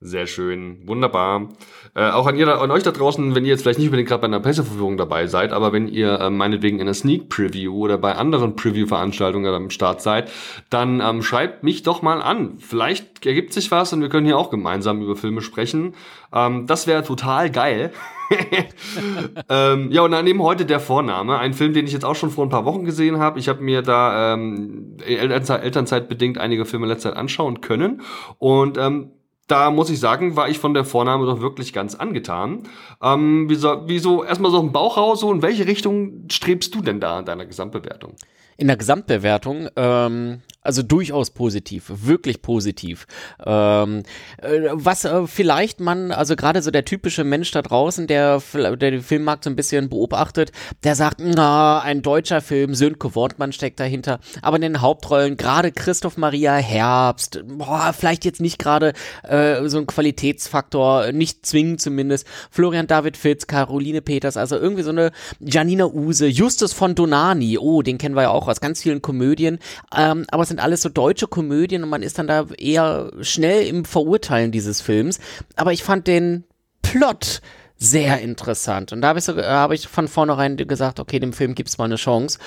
Sehr 0.00 0.26
schön, 0.26 0.86
wunderbar. 0.86 1.48
Äh, 1.94 2.10
auch 2.10 2.26
an, 2.26 2.36
ihr, 2.36 2.46
an 2.60 2.70
euch 2.70 2.82
da 2.82 2.90
draußen, 2.90 3.34
wenn 3.34 3.46
ihr 3.46 3.52
jetzt 3.52 3.62
vielleicht 3.62 3.78
nicht 3.78 3.88
unbedingt 3.88 4.10
gerade 4.10 4.20
bei 4.20 4.26
einer 4.26 4.40
Presseverführung 4.40 4.98
dabei 4.98 5.26
seid, 5.26 5.52
aber 5.52 5.72
wenn 5.72 5.88
ihr 5.88 6.20
äh, 6.20 6.28
meinetwegen 6.28 6.76
in 6.76 6.82
einer 6.82 6.92
Sneak 6.92 7.30
Preview 7.30 7.74
oder 7.74 7.96
bei 7.96 8.14
anderen 8.14 8.56
Preview-Veranstaltungen 8.56 9.54
am 9.54 9.70
Start 9.70 10.02
seid, 10.02 10.30
dann 10.68 11.00
ähm, 11.00 11.22
schreibt 11.22 11.62
mich 11.62 11.82
doch 11.82 12.02
mal 12.02 12.20
an. 12.20 12.58
Vielleicht 12.58 13.24
ergibt 13.24 13.54
sich 13.54 13.70
was 13.70 13.94
und 13.94 14.02
wir 14.02 14.10
können 14.10 14.26
hier 14.26 14.36
auch 14.36 14.50
gemeinsam 14.50 15.00
über 15.00 15.16
Filme 15.16 15.40
sprechen. 15.40 15.94
Ähm, 16.30 16.66
das 16.66 16.86
wäre 16.86 17.02
total 17.02 17.50
geil. 17.50 17.90
ähm, 19.48 19.90
ja, 19.92 20.02
und 20.02 20.10
dann 20.10 20.26
eben 20.26 20.42
heute 20.42 20.66
der 20.66 20.80
Vorname. 20.80 21.38
Ein 21.38 21.54
Film, 21.54 21.72
den 21.72 21.86
ich 21.86 21.94
jetzt 21.94 22.04
auch 22.04 22.16
schon 22.16 22.30
vor 22.30 22.44
ein 22.44 22.50
paar 22.50 22.66
Wochen 22.66 22.84
gesehen 22.84 23.18
habe. 23.18 23.38
Ich 23.38 23.48
habe 23.48 23.62
mir 23.62 23.80
da 23.80 24.34
ähm, 24.34 24.98
Elternzeit, 25.06 25.62
Elternzeitbedingt 25.62 26.36
einige 26.36 26.66
Filme 26.66 26.86
letzter 26.86 27.10
Zeit 27.10 27.18
anschauen 27.18 27.62
können. 27.62 28.02
Und 28.38 28.76
ähm, 28.76 29.12
da 29.46 29.70
muss 29.70 29.90
ich 29.90 30.00
sagen, 30.00 30.36
war 30.36 30.48
ich 30.48 30.58
von 30.58 30.74
der 30.74 30.84
Vorname 30.84 31.26
doch 31.26 31.40
wirklich 31.40 31.72
ganz 31.72 31.94
angetan. 31.94 32.64
Ähm, 33.02 33.46
wieso, 33.48 33.82
wieso 33.86 34.24
erstmal 34.24 34.50
so 34.50 34.60
ein 34.60 34.72
Bauch 34.72 34.96
raus, 34.96 35.20
so 35.20 35.32
in 35.32 35.42
welche 35.42 35.66
Richtung 35.66 36.26
strebst 36.30 36.74
du 36.74 36.82
denn 36.82 37.00
da 37.00 37.20
in 37.20 37.24
deiner 37.24 37.46
Gesamtbewertung? 37.46 38.16
In 38.56 38.66
der 38.66 38.76
Gesamtbewertung, 38.76 39.68
ähm, 39.76 40.40
also 40.66 40.82
durchaus 40.82 41.30
positiv, 41.30 41.84
wirklich 41.86 42.42
positiv. 42.42 43.06
Ähm, 43.44 44.02
äh, 44.38 44.68
was 44.72 45.04
äh, 45.04 45.26
vielleicht 45.26 45.80
man, 45.80 46.12
also 46.12 46.36
gerade 46.36 46.60
so 46.62 46.70
der 46.70 46.84
typische 46.84 47.24
Mensch 47.24 47.50
da 47.52 47.62
draußen, 47.62 48.06
der, 48.06 48.42
der 48.52 48.76
den 48.76 49.02
Filmmarkt 49.02 49.44
so 49.44 49.50
ein 49.50 49.56
bisschen 49.56 49.88
beobachtet, 49.88 50.52
der 50.84 50.94
sagt, 50.94 51.20
na, 51.20 51.80
ein 51.80 52.02
deutscher 52.02 52.40
Film, 52.40 52.74
Sönke 52.74 53.14
Wortmann 53.14 53.52
steckt 53.52 53.80
dahinter, 53.80 54.18
aber 54.42 54.56
in 54.56 54.62
den 54.62 54.80
Hauptrollen 54.80 55.36
gerade 55.36 55.72
Christoph 55.72 56.16
Maria 56.16 56.56
Herbst, 56.56 57.42
boah, 57.46 57.94
vielleicht 57.96 58.24
jetzt 58.24 58.40
nicht 58.40 58.58
gerade 58.58 58.92
äh, 59.22 59.66
so 59.68 59.78
ein 59.78 59.86
Qualitätsfaktor, 59.86 61.12
nicht 61.12 61.46
zwingend 61.46 61.80
zumindest, 61.80 62.26
Florian 62.50 62.86
David 62.86 63.16
Fitz, 63.16 63.46
Caroline 63.46 64.02
Peters, 64.02 64.36
also 64.36 64.56
irgendwie 64.56 64.82
so 64.82 64.90
eine 64.90 65.12
Janina 65.40 65.86
Use, 65.86 66.26
Justus 66.26 66.72
von 66.72 66.94
Donani, 66.94 67.58
oh, 67.58 67.82
den 67.82 67.98
kennen 67.98 68.16
wir 68.16 68.22
ja 68.22 68.30
auch 68.30 68.48
aus 68.48 68.60
ganz 68.60 68.82
vielen 68.82 69.02
Komödien, 69.02 69.58
ähm, 69.96 70.24
aber 70.30 70.42
es 70.42 70.48
sind 70.56 70.64
alles 70.64 70.80
so 70.80 70.88
deutsche 70.88 71.26
Komödien 71.26 71.84
und 71.84 71.90
man 71.90 72.02
ist 72.02 72.18
dann 72.18 72.26
da 72.26 72.46
eher 72.56 73.12
schnell 73.20 73.66
im 73.66 73.84
Verurteilen 73.84 74.52
dieses 74.52 74.80
Films. 74.80 75.18
Aber 75.54 75.72
ich 75.74 75.82
fand 75.82 76.06
den 76.06 76.44
Plot 76.80 77.42
sehr 77.76 78.22
interessant. 78.22 78.90
Und 78.92 79.02
da 79.02 79.08
habe 79.08 79.18
ich, 79.18 79.26
so, 79.26 79.36
hab 79.36 79.72
ich 79.72 79.86
von 79.86 80.08
vornherein 80.08 80.56
gesagt, 80.56 80.98
okay, 80.98 81.18
dem 81.18 81.34
Film 81.34 81.54
gibt 81.54 81.68
es 81.68 81.76
mal 81.76 81.84
eine 81.84 81.96
Chance. 81.96 82.38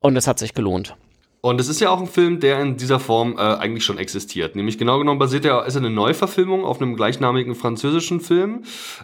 Und 0.00 0.16
es 0.16 0.26
hat 0.26 0.40
sich 0.40 0.52
gelohnt. 0.52 0.96
Und 1.44 1.60
es 1.60 1.68
ist 1.68 1.78
ja 1.78 1.90
auch 1.90 2.00
ein 2.00 2.06
Film, 2.06 2.40
der 2.40 2.58
in 2.62 2.78
dieser 2.78 2.98
Form 2.98 3.36
äh, 3.36 3.42
eigentlich 3.42 3.84
schon 3.84 3.98
existiert. 3.98 4.56
Nämlich 4.56 4.78
genau 4.78 4.98
genommen 4.98 5.18
basiert 5.18 5.44
er, 5.44 5.66
ist 5.66 5.74
er 5.74 5.82
eine 5.82 5.90
Neuverfilmung 5.90 6.64
auf 6.64 6.80
einem 6.80 6.96
gleichnamigen 6.96 7.54
französischen 7.54 8.20
Film 8.20 8.62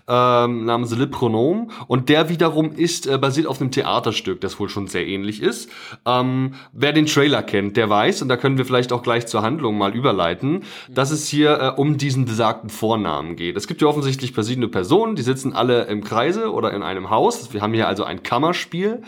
ähm, 0.08 0.64
namens 0.64 0.96
Le 0.96 1.06
Pronom. 1.06 1.70
Und 1.86 2.08
der 2.08 2.30
wiederum 2.30 2.72
ist 2.72 3.06
äh, 3.06 3.18
basiert 3.18 3.46
auf 3.46 3.60
einem 3.60 3.72
Theaterstück, 3.72 4.40
das 4.40 4.58
wohl 4.58 4.70
schon 4.70 4.86
sehr 4.86 5.06
ähnlich 5.06 5.42
ist. 5.42 5.68
Ähm, 6.06 6.54
wer 6.72 6.94
den 6.94 7.04
Trailer 7.04 7.42
kennt, 7.42 7.76
der 7.76 7.90
weiß, 7.90 8.22
und 8.22 8.30
da 8.30 8.38
können 8.38 8.56
wir 8.56 8.64
vielleicht 8.64 8.94
auch 8.94 9.02
gleich 9.02 9.26
zur 9.26 9.42
Handlung 9.42 9.76
mal 9.76 9.94
überleiten, 9.94 10.62
dass 10.88 11.10
es 11.10 11.28
hier 11.28 11.60
äh, 11.60 11.78
um 11.78 11.98
diesen 11.98 12.24
besagten 12.24 12.70
Vornamen 12.70 13.36
geht. 13.36 13.54
Es 13.58 13.66
gibt 13.66 13.82
ja 13.82 13.88
offensichtlich 13.88 14.32
verschiedene 14.32 14.68
Personen, 14.68 15.14
die 15.14 15.22
sitzen 15.22 15.52
alle 15.52 15.82
im 15.88 16.02
Kreise 16.02 16.50
oder 16.50 16.72
in 16.72 16.82
einem 16.82 17.10
Haus. 17.10 17.52
Wir 17.52 17.60
haben 17.60 17.74
hier 17.74 17.86
also 17.86 18.04
ein 18.04 18.22
Kammerspiel. 18.22 19.02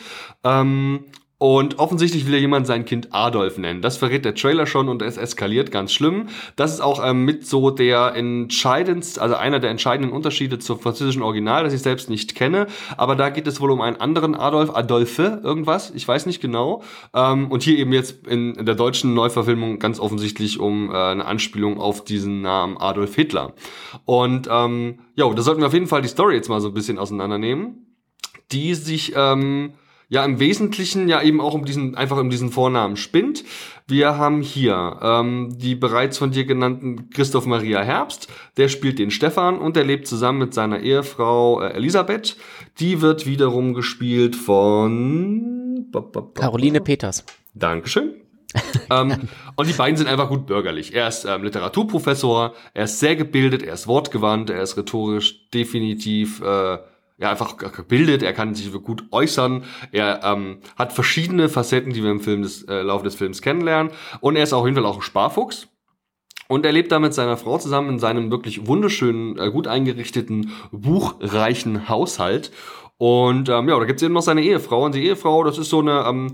Ähm, 0.44 1.05
und 1.43 1.81
offensichtlich 1.81 2.25
will 2.25 2.35
ja 2.35 2.39
jemand 2.39 2.69
sein 2.69 2.85
Kind 2.85 3.09
Adolf 3.11 3.59
nennen. 3.59 3.83
Das 3.83 3.97
verrät 3.97 4.25
der 4.25 4.37
Trailer 4.37 4.65
schon 4.65 4.89
und 4.89 5.03
es 5.03 5.17
eskaliert 5.17 5.73
ganz 5.73 5.93
schlimm. 5.93 6.29
Das 6.55 6.73
ist 6.73 6.81
auch 6.81 7.05
ähm, 7.05 7.25
mit 7.25 7.49
so 7.49 7.71
der 7.71 8.15
entscheidendste, 8.15 9.21
also 9.21 9.35
einer 9.35 9.59
der 9.59 9.71
entscheidenden 9.71 10.12
Unterschiede 10.12 10.61
zur 10.61 10.79
französischen 10.79 11.21
Original, 11.21 11.65
das 11.65 11.73
ich 11.73 11.83
selbst 11.83 12.09
nicht 12.09 12.37
kenne. 12.37 12.69
Aber 12.97 13.17
da 13.17 13.29
geht 13.29 13.49
es 13.49 13.61
wohl 13.61 13.73
um 13.73 13.81
einen 13.81 13.97
anderen 13.97 14.37
Adolf, 14.37 14.71
Adolphe, 14.73 15.41
irgendwas, 15.43 15.91
ich 15.97 16.06
weiß 16.06 16.27
nicht 16.27 16.41
genau. 16.41 16.85
Ähm, 17.12 17.50
und 17.50 17.65
hier 17.65 17.77
eben 17.77 17.93
jetzt 17.93 18.25
in, 18.29 18.55
in, 18.55 18.65
der 18.65 18.77
deutschen 18.77 19.12
Neuverfilmung 19.12 19.81
ganz 19.81 19.99
offensichtlich 19.99 20.61
um 20.61 20.93
äh, 20.93 20.97
eine 20.97 21.25
Anspielung 21.25 21.81
auf 21.81 22.05
diesen 22.05 22.43
Namen 22.43 22.77
Adolf 22.79 23.17
Hitler. 23.17 23.55
Und 24.05 24.47
ähm, 24.49 25.00
ja, 25.17 25.29
da 25.29 25.43
sollten 25.43 25.61
wir 25.61 25.67
auf 25.67 25.75
jeden 25.75 25.88
Fall 25.88 26.03
die 26.03 26.09
Story 26.09 26.37
jetzt 26.37 26.49
mal 26.49 26.61
so 26.61 26.69
ein 26.69 26.75
bisschen 26.75 27.00
auseinandernehmen, 27.00 27.97
die 28.53 28.77
sich 28.77 29.15
ähm, 29.17 29.73
ja 30.08 30.25
im 30.25 30.38
Wesentlichen 30.40 31.08
ja 31.08 31.22
eben 31.22 31.40
auch 31.40 31.54
um 31.54 31.64
diesen, 31.64 31.94
einfach 31.94 32.19
um 32.19 32.31
diesen 32.31 32.50
Vornamen 32.50 32.96
spinnt. 32.96 33.44
Wir 33.87 34.16
haben 34.16 34.42
hier 34.42 34.99
ähm, 35.02 35.56
die 35.56 35.75
bereits 35.75 36.18
von 36.18 36.30
dir 36.30 36.44
genannten 36.44 37.11
Christoph 37.11 37.47
Maria 37.47 37.82
Herbst, 37.82 38.28
der 38.56 38.68
spielt 38.68 38.99
den 38.99 39.11
Stefan 39.11 39.59
und 39.59 39.76
er 39.76 39.85
lebt 39.85 40.06
zusammen 40.06 40.38
mit 40.38 40.54
seiner 40.54 40.80
Ehefrau 40.80 41.61
äh, 41.61 41.73
Elisabeth. 41.73 42.37
Die 42.78 43.00
wird 43.00 43.26
wiederum 43.26 43.75
gespielt 43.75 44.37
von 44.37 45.90
Caroline 46.35 46.80
Peters. 46.80 47.25
Dankeschön. 47.54 48.14
ähm, 48.90 49.28
und 49.56 49.68
die 49.68 49.73
beiden 49.73 49.97
sind 49.97 50.09
einfach 50.09 50.28
gut 50.28 50.47
bürgerlich. 50.47 50.94
Er 50.94 51.09
ist 51.09 51.25
ähm, 51.25 51.42
Literaturprofessor, 51.42 52.54
er 52.75 52.85
ist 52.85 53.00
sehr 53.00 53.16
gebildet, 53.16 53.62
er 53.62 53.75
ist 53.75 53.87
wortgewandt, 53.87 54.50
er 54.50 54.62
ist 54.62 54.76
rhetorisch 54.76 55.49
definitiv 55.50 56.42
äh, 56.42 56.78
ja, 57.23 57.31
einfach 57.31 57.57
gebildet, 57.57 58.23
er 58.23 58.33
kann 58.33 58.55
sich 58.55 58.71
gut 58.73 59.05
äußern, 59.12 59.62
er 59.93 60.23
ähm, 60.25 60.59
hat 60.76 60.93
verschiedene 60.93 61.49
Facetten, 61.49 61.93
die 61.93 62.02
wir 62.02 62.11
im 62.11 62.21
Film 62.21 62.43
des, 62.43 62.64
äh, 62.64 62.83
Laufe 62.83 63.05
des 63.05 63.14
Films 63.14 63.41
kennenlernen 63.41 63.93
und 64.21 64.35
er 64.35 64.43
ist 64.43 64.52
auf 64.52 64.67
jeden 64.67 64.75
Fall 64.75 64.87
auch 64.87 64.97
ein 64.97 65.02
Sparfuchs. 65.02 65.69
Und 66.49 66.67
er 66.67 66.73
lebt 66.73 66.93
da 66.93 66.99
mit 66.99 67.14
seiner 67.14 67.38
Frau 67.38 67.57
zusammen 67.57 67.88
in 67.88 67.99
seinem 67.99 68.31
wirklich 68.31 68.67
wunderschönen, 68.67 69.38
äh, 69.38 69.50
gut 69.50 69.67
eingerichteten, 69.69 70.52
buchreichen 70.71 71.88
Haushalt. 71.88 72.50
Und 72.99 73.49
ähm, 73.49 73.69
ja, 73.69 73.79
da 73.79 73.85
gibt's 73.87 74.02
eben 74.02 74.12
noch 74.12 74.23
seine 74.23 74.43
Ehefrau. 74.43 74.85
Und 74.85 74.95
die 74.95 75.07
Ehefrau, 75.07 75.45
das 75.45 75.57
ist 75.57 75.71
so 75.71 75.79
eine, 75.79 76.05
ähm, 76.07 76.33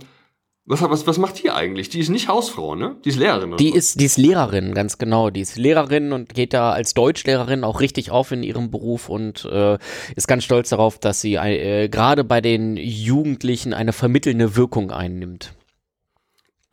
was, 0.69 0.83
was, 0.83 1.07
was 1.07 1.19
macht 1.19 1.43
die 1.43 1.51
eigentlich? 1.51 1.89
Die 1.89 1.99
ist 1.99 2.11
nicht 2.11 2.29
Hausfrau, 2.29 2.75
ne? 2.75 2.97
Die 3.05 3.09
ist 3.09 3.17
Lehrerin. 3.17 3.57
Die 3.57 3.71
ist, 3.71 3.99
die 4.01 4.05
ist 4.05 4.19
Lehrerin, 4.19 4.75
ganz 4.75 4.99
genau. 4.99 5.31
Die 5.31 5.41
ist 5.41 5.57
Lehrerin 5.57 6.13
und 6.13 6.35
geht 6.35 6.53
da 6.53 6.73
als 6.73 6.93
Deutschlehrerin 6.93 7.65
auch 7.65 7.81
richtig 7.81 8.11
auf 8.11 8.33
in 8.33 8.43
ihrem 8.43 8.71
Beruf 8.71 9.09
und 9.09 9.47
äh, 9.47 9.79
ist 10.15 10.29
ganz 10.29 10.45
stolz 10.45 10.69
darauf, 10.69 10.99
dass 10.99 11.23
sie 11.23 11.37
äh, 11.37 11.89
gerade 11.89 12.23
bei 12.23 12.43
den 12.43 12.77
Jugendlichen 12.77 13.73
eine 13.73 13.95
vermittelnde 13.95 14.57
Wirkung 14.57 14.91
einnimmt. 14.91 15.55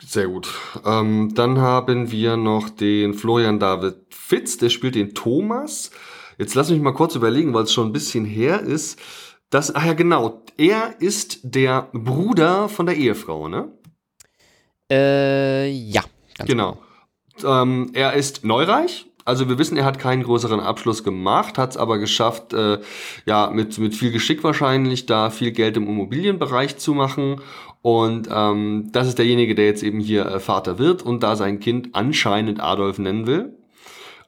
Sehr 0.04 0.28
gut. 0.28 0.48
Ähm, 0.84 1.32
dann 1.34 1.58
haben 1.58 2.10
wir 2.10 2.36
noch 2.36 2.68
den 2.68 3.14
Florian 3.14 3.58
David 3.58 3.96
Fitz, 4.10 4.58
der 4.58 4.68
spielt 4.68 4.94
den 4.94 5.14
Thomas. 5.14 5.90
Jetzt 6.36 6.54
lass 6.54 6.70
mich 6.70 6.82
mal 6.82 6.92
kurz 6.92 7.14
überlegen, 7.14 7.54
weil 7.54 7.64
es 7.64 7.72
schon 7.72 7.88
ein 7.88 7.92
bisschen 7.92 8.26
her 8.26 8.60
ist. 8.60 9.00
Das, 9.48 9.74
ach 9.74 9.86
ja, 9.86 9.94
genau. 9.94 10.42
Er 10.58 11.00
ist 11.00 11.40
der 11.42 11.88
Bruder 11.92 12.68
von 12.68 12.86
der 12.86 12.96
Ehefrau, 12.96 13.48
ne? 13.48 13.72
Äh, 14.90 15.68
ja. 15.70 16.02
Genau. 16.44 16.78
Ähm, 17.44 17.90
er 17.92 18.14
ist 18.14 18.44
neureich. 18.44 19.06
Also 19.24 19.48
wir 19.48 19.58
wissen, 19.58 19.76
er 19.76 19.84
hat 19.84 19.98
keinen 19.98 20.22
größeren 20.22 20.60
Abschluss 20.60 21.02
gemacht, 21.02 21.58
hat 21.58 21.70
es 21.70 21.76
aber 21.76 21.98
geschafft, 21.98 22.52
äh, 22.52 22.78
ja, 23.24 23.50
mit, 23.50 23.76
mit 23.78 23.96
viel 23.96 24.12
Geschick 24.12 24.44
wahrscheinlich, 24.44 25.06
da 25.06 25.30
viel 25.30 25.50
Geld 25.50 25.76
im 25.76 25.88
Immobilienbereich 25.88 26.76
zu 26.76 26.94
machen. 26.94 27.40
Und 27.82 28.28
ähm, 28.30 28.90
das 28.92 29.08
ist 29.08 29.18
derjenige, 29.18 29.56
der 29.56 29.66
jetzt 29.66 29.82
eben 29.82 29.98
hier 29.98 30.26
äh, 30.26 30.38
Vater 30.38 30.78
wird 30.78 31.02
und 31.02 31.24
da 31.24 31.34
sein 31.34 31.58
Kind 31.58 31.90
anscheinend 31.92 32.60
Adolf 32.60 32.98
nennen 32.98 33.26
will. 33.26 33.52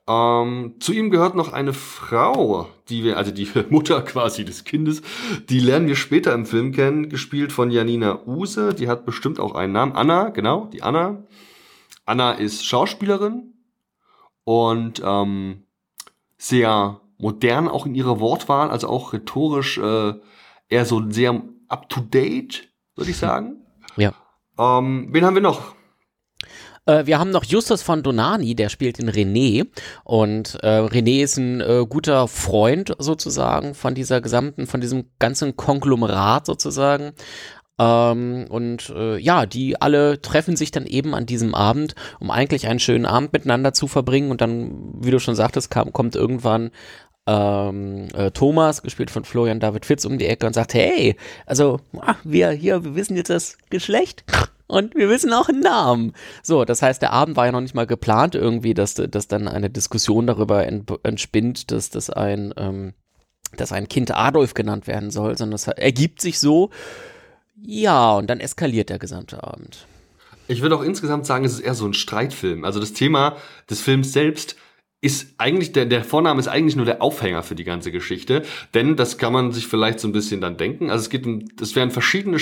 Ähm, 0.08 0.76
zu 0.80 0.94
ihm 0.94 1.10
gehört 1.10 1.34
noch 1.34 1.52
eine 1.52 1.74
Frau, 1.74 2.66
die 2.88 3.04
wir, 3.04 3.18
also 3.18 3.30
die 3.30 3.46
Mutter 3.68 4.00
quasi 4.00 4.42
des 4.44 4.64
Kindes, 4.64 5.02
die 5.50 5.60
lernen 5.60 5.86
wir 5.86 5.96
später 5.96 6.32
im 6.32 6.46
Film 6.46 6.72
kennen, 6.72 7.10
gespielt 7.10 7.52
von 7.52 7.70
Janina 7.70 8.26
Use, 8.26 8.72
die 8.72 8.88
hat 8.88 9.04
bestimmt 9.04 9.38
auch 9.38 9.54
einen 9.54 9.74
Namen. 9.74 9.92
Anna, 9.92 10.30
genau, 10.30 10.64
die 10.72 10.82
Anna. 10.82 11.24
Anna 12.06 12.32
ist 12.32 12.64
Schauspielerin 12.64 13.52
und 14.44 15.02
ähm, 15.04 15.64
sehr 16.38 17.02
modern 17.18 17.68
auch 17.68 17.84
in 17.84 17.94
ihrer 17.94 18.18
Wortwahl, 18.18 18.70
also 18.70 18.88
auch 18.88 19.12
rhetorisch 19.12 19.76
äh, 19.76 20.14
eher 20.70 20.86
so 20.86 21.02
sehr 21.10 21.42
up 21.68 21.90
to 21.90 22.00
date, 22.00 22.70
würde 22.96 23.10
ich 23.10 23.16
sagen. 23.18 23.56
Ja. 23.96 24.14
Ähm, 24.58 25.08
wen 25.10 25.26
haben 25.26 25.34
wir 25.34 25.42
noch? 25.42 25.74
Äh, 26.88 27.06
wir 27.06 27.18
haben 27.18 27.30
noch 27.30 27.44
Justus 27.44 27.82
von 27.82 28.02
Donani, 28.02 28.54
der 28.54 28.70
spielt 28.70 28.98
den 28.98 29.10
René. 29.10 29.66
Und 30.04 30.58
äh, 30.62 30.80
René 30.80 31.22
ist 31.22 31.36
ein 31.36 31.60
äh, 31.60 31.84
guter 31.88 32.26
Freund 32.26 32.94
sozusagen 32.98 33.74
von 33.74 33.94
dieser 33.94 34.20
gesamten, 34.20 34.66
von 34.66 34.80
diesem 34.80 35.04
ganzen 35.18 35.56
Konglomerat 35.56 36.46
sozusagen. 36.46 37.12
Ähm, 37.78 38.46
und 38.48 38.90
äh, 38.90 39.18
ja, 39.18 39.46
die 39.46 39.80
alle 39.80 40.20
treffen 40.20 40.56
sich 40.56 40.72
dann 40.72 40.86
eben 40.86 41.14
an 41.14 41.26
diesem 41.26 41.54
Abend, 41.54 41.94
um 42.18 42.30
eigentlich 42.30 42.66
einen 42.66 42.80
schönen 42.80 43.06
Abend 43.06 43.32
miteinander 43.32 43.72
zu 43.72 43.86
verbringen. 43.86 44.30
Und 44.30 44.40
dann, 44.40 44.94
wie 45.00 45.10
du 45.10 45.20
schon 45.20 45.36
sagtest, 45.36 45.70
kam, 45.70 45.92
kommt 45.92 46.16
irgendwann 46.16 46.70
ähm, 47.26 48.08
äh, 48.14 48.30
Thomas, 48.30 48.82
gespielt 48.82 49.10
von 49.10 49.24
Florian 49.24 49.60
David 49.60 49.84
Fitz, 49.84 50.06
um 50.06 50.16
die 50.16 50.26
Ecke 50.26 50.46
und 50.46 50.54
sagt, 50.54 50.72
hey, 50.72 51.14
also 51.44 51.78
ah, 52.00 52.14
wir 52.24 52.50
hier, 52.50 52.84
wir 52.84 52.94
wissen 52.96 53.16
jetzt 53.16 53.28
das 53.28 53.58
Geschlecht 53.68 54.24
und 54.68 54.94
wir 54.94 55.08
wissen 55.08 55.32
auch 55.32 55.48
einen 55.48 55.60
Namen. 55.60 56.12
So, 56.42 56.64
das 56.64 56.82
heißt, 56.82 57.02
der 57.02 57.12
Abend 57.12 57.36
war 57.36 57.46
ja 57.46 57.52
noch 57.52 57.62
nicht 57.62 57.74
mal 57.74 57.86
geplant 57.86 58.34
irgendwie, 58.34 58.74
dass, 58.74 58.94
dass 58.94 59.26
dann 59.26 59.48
eine 59.48 59.70
Diskussion 59.70 60.26
darüber 60.26 60.66
entspinnt, 60.66 61.72
dass 61.72 61.90
das 61.90 62.10
ein, 62.10 62.54
ähm, 62.56 62.92
dass 63.56 63.72
ein 63.72 63.88
Kind 63.88 64.14
Adolf 64.14 64.54
genannt 64.54 64.86
werden 64.86 65.10
soll, 65.10 65.36
sondern 65.36 65.54
es 65.54 65.66
ergibt 65.66 66.20
sich 66.20 66.38
so. 66.38 66.70
Ja, 67.60 68.12
und 68.12 68.28
dann 68.28 68.40
eskaliert 68.40 68.90
der 68.90 68.98
gesamte 68.98 69.42
Abend. 69.42 69.86
Ich 70.48 70.62
würde 70.62 70.76
auch 70.76 70.82
insgesamt 70.82 71.26
sagen, 71.26 71.44
es 71.44 71.54
ist 71.54 71.60
eher 71.60 71.74
so 71.74 71.86
ein 71.86 71.94
Streitfilm. 71.94 72.64
Also 72.64 72.78
das 72.78 72.92
Thema 72.92 73.36
des 73.68 73.80
Films 73.80 74.12
selbst 74.12 74.56
ist 75.00 75.34
eigentlich, 75.38 75.72
der, 75.72 75.86
der 75.86 76.04
Vorname 76.04 76.40
ist 76.40 76.48
eigentlich 76.48 76.76
nur 76.76 76.84
der 76.84 77.02
Aufhänger 77.02 77.42
für 77.42 77.54
die 77.54 77.64
ganze 77.64 77.92
Geschichte. 77.92 78.42
Denn 78.74 78.96
das 78.96 79.18
kann 79.18 79.32
man 79.32 79.52
sich 79.52 79.66
vielleicht 79.66 80.00
so 80.00 80.08
ein 80.08 80.12
bisschen 80.12 80.40
dann 80.40 80.56
denken. 80.56 80.90
Also 80.90 81.02
es 81.02 81.10
geht 81.10 81.26
um, 81.26 81.44
das 81.56 81.74
werden 81.76 81.90
verschiedene 81.90 82.38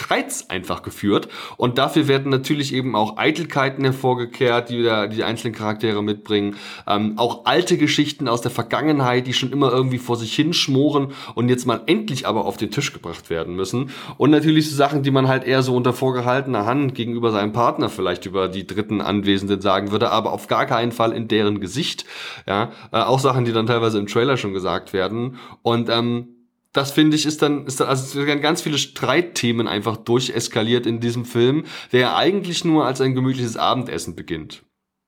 Streits 0.00 0.48
einfach 0.48 0.82
geführt. 0.82 1.28
Und 1.56 1.78
dafür 1.78 2.08
werden 2.08 2.30
natürlich 2.30 2.74
eben 2.74 2.96
auch 2.96 3.16
Eitelkeiten 3.18 3.84
hervorgekehrt, 3.84 4.70
die 4.70 4.82
da 4.82 5.06
die 5.06 5.24
einzelnen 5.24 5.54
Charaktere 5.54 6.02
mitbringen. 6.02 6.56
Ähm, 6.86 7.14
auch 7.16 7.44
alte 7.44 7.76
Geschichten 7.76 8.28
aus 8.28 8.40
der 8.40 8.50
Vergangenheit, 8.50 9.26
die 9.26 9.34
schon 9.34 9.52
immer 9.52 9.70
irgendwie 9.70 9.98
vor 9.98 10.16
sich 10.16 10.34
hinschmoren 10.34 11.08
und 11.34 11.48
jetzt 11.48 11.66
mal 11.66 11.82
endlich 11.86 12.26
aber 12.26 12.44
auf 12.44 12.56
den 12.56 12.70
Tisch 12.70 12.92
gebracht 12.92 13.30
werden 13.30 13.54
müssen. 13.54 13.90
Und 14.16 14.30
natürlich 14.30 14.70
so 14.70 14.76
Sachen, 14.76 15.02
die 15.02 15.10
man 15.10 15.28
halt 15.28 15.44
eher 15.44 15.62
so 15.62 15.76
unter 15.76 15.92
vorgehaltener 15.92 16.66
Hand 16.66 16.94
gegenüber 16.94 17.30
seinem 17.30 17.52
Partner 17.52 17.88
vielleicht 17.88 18.26
über 18.26 18.48
die 18.48 18.66
dritten 18.66 19.00
Anwesenden 19.00 19.60
sagen 19.60 19.90
würde, 19.90 20.10
aber 20.10 20.32
auf 20.32 20.46
gar 20.46 20.66
keinen 20.66 20.92
Fall 20.92 21.12
in 21.12 21.28
deren 21.28 21.60
Gesicht. 21.60 22.04
Ja, 22.46 22.72
äh, 22.92 22.98
auch 22.98 23.18
Sachen, 23.18 23.44
die 23.44 23.52
dann 23.52 23.66
teilweise 23.66 23.98
im 23.98 24.06
Trailer 24.06 24.36
schon 24.36 24.54
gesagt 24.54 24.92
werden. 24.92 25.36
Und 25.62 25.90
ähm, 25.90 26.39
das 26.72 26.92
finde 26.92 27.16
ich 27.16 27.26
ist 27.26 27.42
dann, 27.42 27.66
ist 27.66 27.80
dann, 27.80 27.88
also 27.88 28.04
es 28.04 28.26
werden 28.26 28.40
ganz 28.40 28.62
viele 28.62 28.78
Streitthemen 28.78 29.66
einfach 29.66 29.96
durcheskaliert 29.96 30.86
in 30.86 31.00
diesem 31.00 31.24
Film, 31.24 31.64
der 31.92 32.16
eigentlich 32.16 32.64
nur 32.64 32.86
als 32.86 33.00
ein 33.00 33.14
gemütliches 33.14 33.56
Abendessen 33.56 34.14
beginnt. 34.14 34.62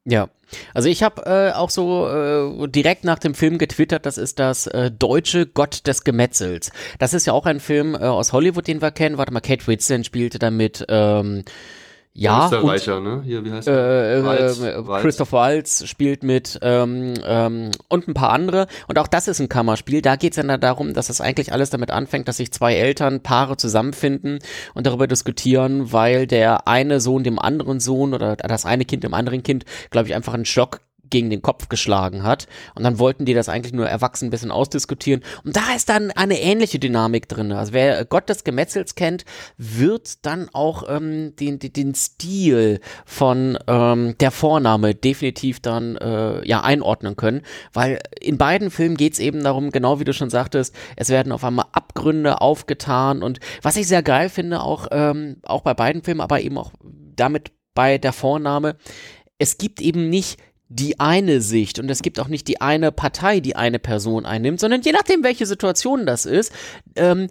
Ja, 0.04 0.31
also 0.75 0.88
ich 0.88 1.04
habe 1.04 1.23
äh, 1.26 1.52
auch 1.52 1.71
so 1.71 2.09
äh, 2.09 2.69
direkt 2.69 3.04
nach 3.04 3.21
dem 3.21 3.35
Film 3.35 3.59
getwittert, 3.59 4.04
das 4.04 4.19
ist 4.19 4.40
das 4.40 4.66
äh, 4.66 4.90
deutsche 4.90 5.47
Gott 5.47 5.87
des 5.87 6.02
Gemetzels. 6.02 6.73
Das 6.99 7.14
ist 7.14 7.26
ja 7.26 7.33
auch 7.33 7.47
ein 7.47 7.61
Film 7.61 7.95
äh, 7.95 7.99
aus 7.99 8.33
Hollywood, 8.33 8.66
den 8.66 8.83
wir 8.83 8.90
kennen. 8.90 9.16
Warte 9.16 9.33
mal, 9.33 9.40
Kate 9.40 9.64
Winslet 9.69 10.04
spielte 10.04 10.40
damit 10.40 10.85
ähm, 10.88 11.45
ja, 12.14 12.45
Österreicher, 12.45 12.99
und, 12.99 13.04
ne? 13.04 13.23
Hier, 13.25 13.45
wie 13.45 13.52
heißt 13.52 13.69
äh, 13.69 14.19
äh, 14.19 14.25
Walz, 14.25 14.61
äh. 14.61 14.83
Christoph 15.00 15.33
Waltz 15.33 15.87
spielt 15.87 16.23
mit 16.23 16.59
ähm, 16.61 17.14
ähm, 17.25 17.71
und 17.88 18.07
ein 18.07 18.12
paar 18.12 18.31
andere. 18.31 18.66
Und 18.87 18.99
auch 18.99 19.07
das 19.07 19.28
ist 19.28 19.40
ein 19.40 19.49
Kammerspiel. 19.49 20.02
Da 20.02 20.16
geht 20.16 20.37
es 20.37 20.45
dann 20.45 20.61
darum, 20.61 20.92
dass 20.92 21.09
es 21.09 21.23
eigentlich 21.23 21.52
alles 21.52 21.71
damit 21.71 21.90
anfängt, 21.90 22.28
dass 22.28 22.37
sich 22.37 22.52
zwei 22.52 22.75
Eltern, 22.75 23.23
Paare 23.23 23.57
zusammenfinden 23.57 24.40
und 24.75 24.87
darüber 24.87 25.07
diskutieren, 25.07 25.92
weil 25.92 26.26
der 26.26 26.69
eine 26.69 27.00
Sohn 27.00 27.25
dem 27.25 27.38
anderen 27.38 27.81
Sohn 27.81 28.12
oder 28.12 28.37
das 28.37 28.66
eine 28.66 28.85
Kind 28.85 29.04
dem 29.04 29.14
anderen 29.14 29.42
Kind, 29.42 29.64
glaube 29.90 30.09
ich, 30.09 30.14
einfach 30.14 30.35
einen 30.35 30.45
Schock 30.45 30.81
gegen 31.12 31.31
den 31.31 31.42
Kopf 31.42 31.69
geschlagen 31.69 32.25
hat. 32.25 32.49
Und 32.75 32.83
dann 32.83 32.99
wollten 32.99 33.25
die 33.25 33.35
das 33.35 33.49
eigentlich 33.49 33.73
nur 33.73 33.88
erwachsen 33.88 34.26
ein 34.26 34.31
bisschen 34.31 34.50
ausdiskutieren. 34.50 35.23
Und 35.45 35.54
da 35.54 35.75
ist 35.76 35.88
dann 35.88 36.11
eine 36.11 36.40
ähnliche 36.40 36.81
Dynamik 36.81 37.28
drin. 37.28 37.52
Also 37.52 37.73
wer 37.73 38.04
Gott 38.04 38.28
des 38.28 38.42
Gemetzels 38.42 38.97
kennt, 38.97 39.25
wird 39.57 40.25
dann 40.26 40.49
auch 40.52 40.85
ähm, 40.88 41.37
den, 41.37 41.61
den, 41.61 41.73
den 41.73 41.95
Stil 41.95 42.81
von 43.04 43.59
ähm, 43.69 44.16
der 44.19 44.31
Vorname 44.31 44.95
definitiv 44.95 45.61
dann 45.61 45.97
äh, 45.97 46.45
ja 46.49 46.62
einordnen 46.62 47.14
können. 47.14 47.42
Weil 47.73 48.00
in 48.19 48.38
beiden 48.38 48.71
Filmen 48.71 48.97
geht 48.97 49.12
es 49.12 49.19
eben 49.19 49.45
darum, 49.45 49.71
genau 49.71 50.00
wie 50.00 50.04
du 50.04 50.14
schon 50.14 50.31
sagtest, 50.31 50.75
es 50.97 51.11
werden 51.11 51.31
auf 51.31 51.45
einmal 51.45 51.66
Abgründe 51.73 52.40
aufgetan. 52.40 53.23
Und 53.23 53.38
was 53.61 53.76
ich 53.76 53.87
sehr 53.87 54.02
geil 54.02 54.31
finde, 54.31 54.62
auch, 54.62 54.88
ähm, 54.90 55.37
auch 55.42 55.61
bei 55.61 55.75
beiden 55.75 56.02
Filmen, 56.02 56.23
aber 56.23 56.40
eben 56.40 56.57
auch 56.57 56.73
damit 56.83 57.52
bei 57.75 57.99
der 57.99 58.14
Vorname, 58.14 58.76
es 59.38 59.59
gibt 59.59 59.81
eben 59.81 60.09
nicht 60.09 60.38
die 60.75 60.99
eine 61.00 61.41
Sicht 61.41 61.79
und 61.79 61.91
es 61.91 62.02
gibt 62.02 62.19
auch 62.19 62.29
nicht 62.29 62.49
die 62.49 62.61
eine 62.61 62.93
Partei, 62.93 63.41
die 63.41 63.57
eine 63.57 63.79
Person 63.79 64.25
einnimmt, 64.25 64.61
sondern 64.61 64.81
je 64.81 64.93
nachdem, 64.93 65.23
welche 65.23 65.45
Situation 65.45 66.07
das 66.07 66.25
ist, 66.25 66.52
ähm, 66.97 67.29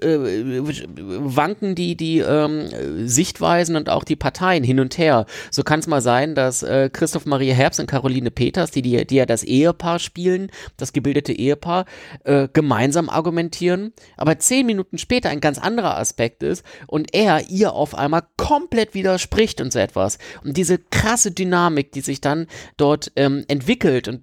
äh, 0.00 0.62
wanken 0.96 1.74
die, 1.74 1.96
die 1.96 2.18
ähm, 2.20 2.68
Sichtweisen 3.06 3.76
und 3.76 3.90
auch 3.90 4.04
die 4.04 4.16
Parteien 4.16 4.64
hin 4.64 4.80
und 4.80 4.96
her. 4.96 5.26
So 5.50 5.62
kann 5.62 5.80
es 5.80 5.86
mal 5.86 6.00
sein, 6.00 6.34
dass 6.34 6.62
äh, 6.62 6.88
Christoph 6.92 7.26
Maria 7.26 7.54
Herbst 7.54 7.78
und 7.78 7.86
Caroline 7.86 8.30
Peters, 8.30 8.70
die, 8.70 8.82
die, 8.82 9.06
die 9.06 9.16
ja 9.16 9.26
das 9.26 9.42
Ehepaar 9.42 9.98
spielen, 9.98 10.50
das 10.78 10.92
gebildete 10.92 11.32
Ehepaar, 11.32 11.84
äh, 12.24 12.48
gemeinsam 12.52 13.10
argumentieren, 13.10 13.92
aber 14.16 14.38
zehn 14.38 14.64
Minuten 14.66 14.98
später 14.98 15.28
ein 15.28 15.40
ganz 15.40 15.58
anderer 15.58 15.98
Aspekt 15.98 16.42
ist 16.42 16.64
und 16.86 17.14
er 17.14 17.50
ihr 17.50 17.74
auf 17.74 17.94
einmal 17.94 18.22
komplett 18.36 18.94
widerspricht 18.94 19.60
und 19.60 19.72
so 19.72 19.78
etwas. 19.78 20.18
Und 20.42 20.56
diese 20.56 20.78
krasse 20.78 21.32
Dynamik, 21.32 21.92
die 21.92 22.00
sich 22.00 22.20
dann 22.20 22.45
dort 22.76 23.12
ähm, 23.16 23.44
entwickelt 23.48 24.08
und 24.08 24.22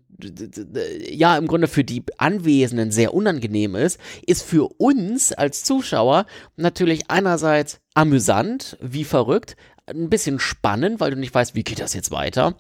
ja 1.10 1.38
im 1.38 1.48
Grunde 1.48 1.68
für 1.68 1.84
die 1.84 2.04
Anwesenden 2.18 2.92
sehr 2.92 3.14
unangenehm 3.14 3.76
ist, 3.76 4.00
ist 4.26 4.44
für 4.44 4.70
uns 4.78 5.34
als 5.34 5.64
Zuschauer 5.64 6.26
natürlich 6.56 7.10
einerseits 7.10 7.80
amüsant, 7.94 8.78
wie 8.82 9.04
verrückt, 9.04 9.56
ein 9.86 10.10
bisschen 10.10 10.40
spannend, 10.40 11.00
weil 11.00 11.12
du 11.12 11.18
nicht 11.18 11.34
weißt, 11.34 11.56
wie 11.56 11.64
geht 11.64 11.80
das 11.80 11.94
jetzt 11.94 12.12
weiter. 12.12 12.56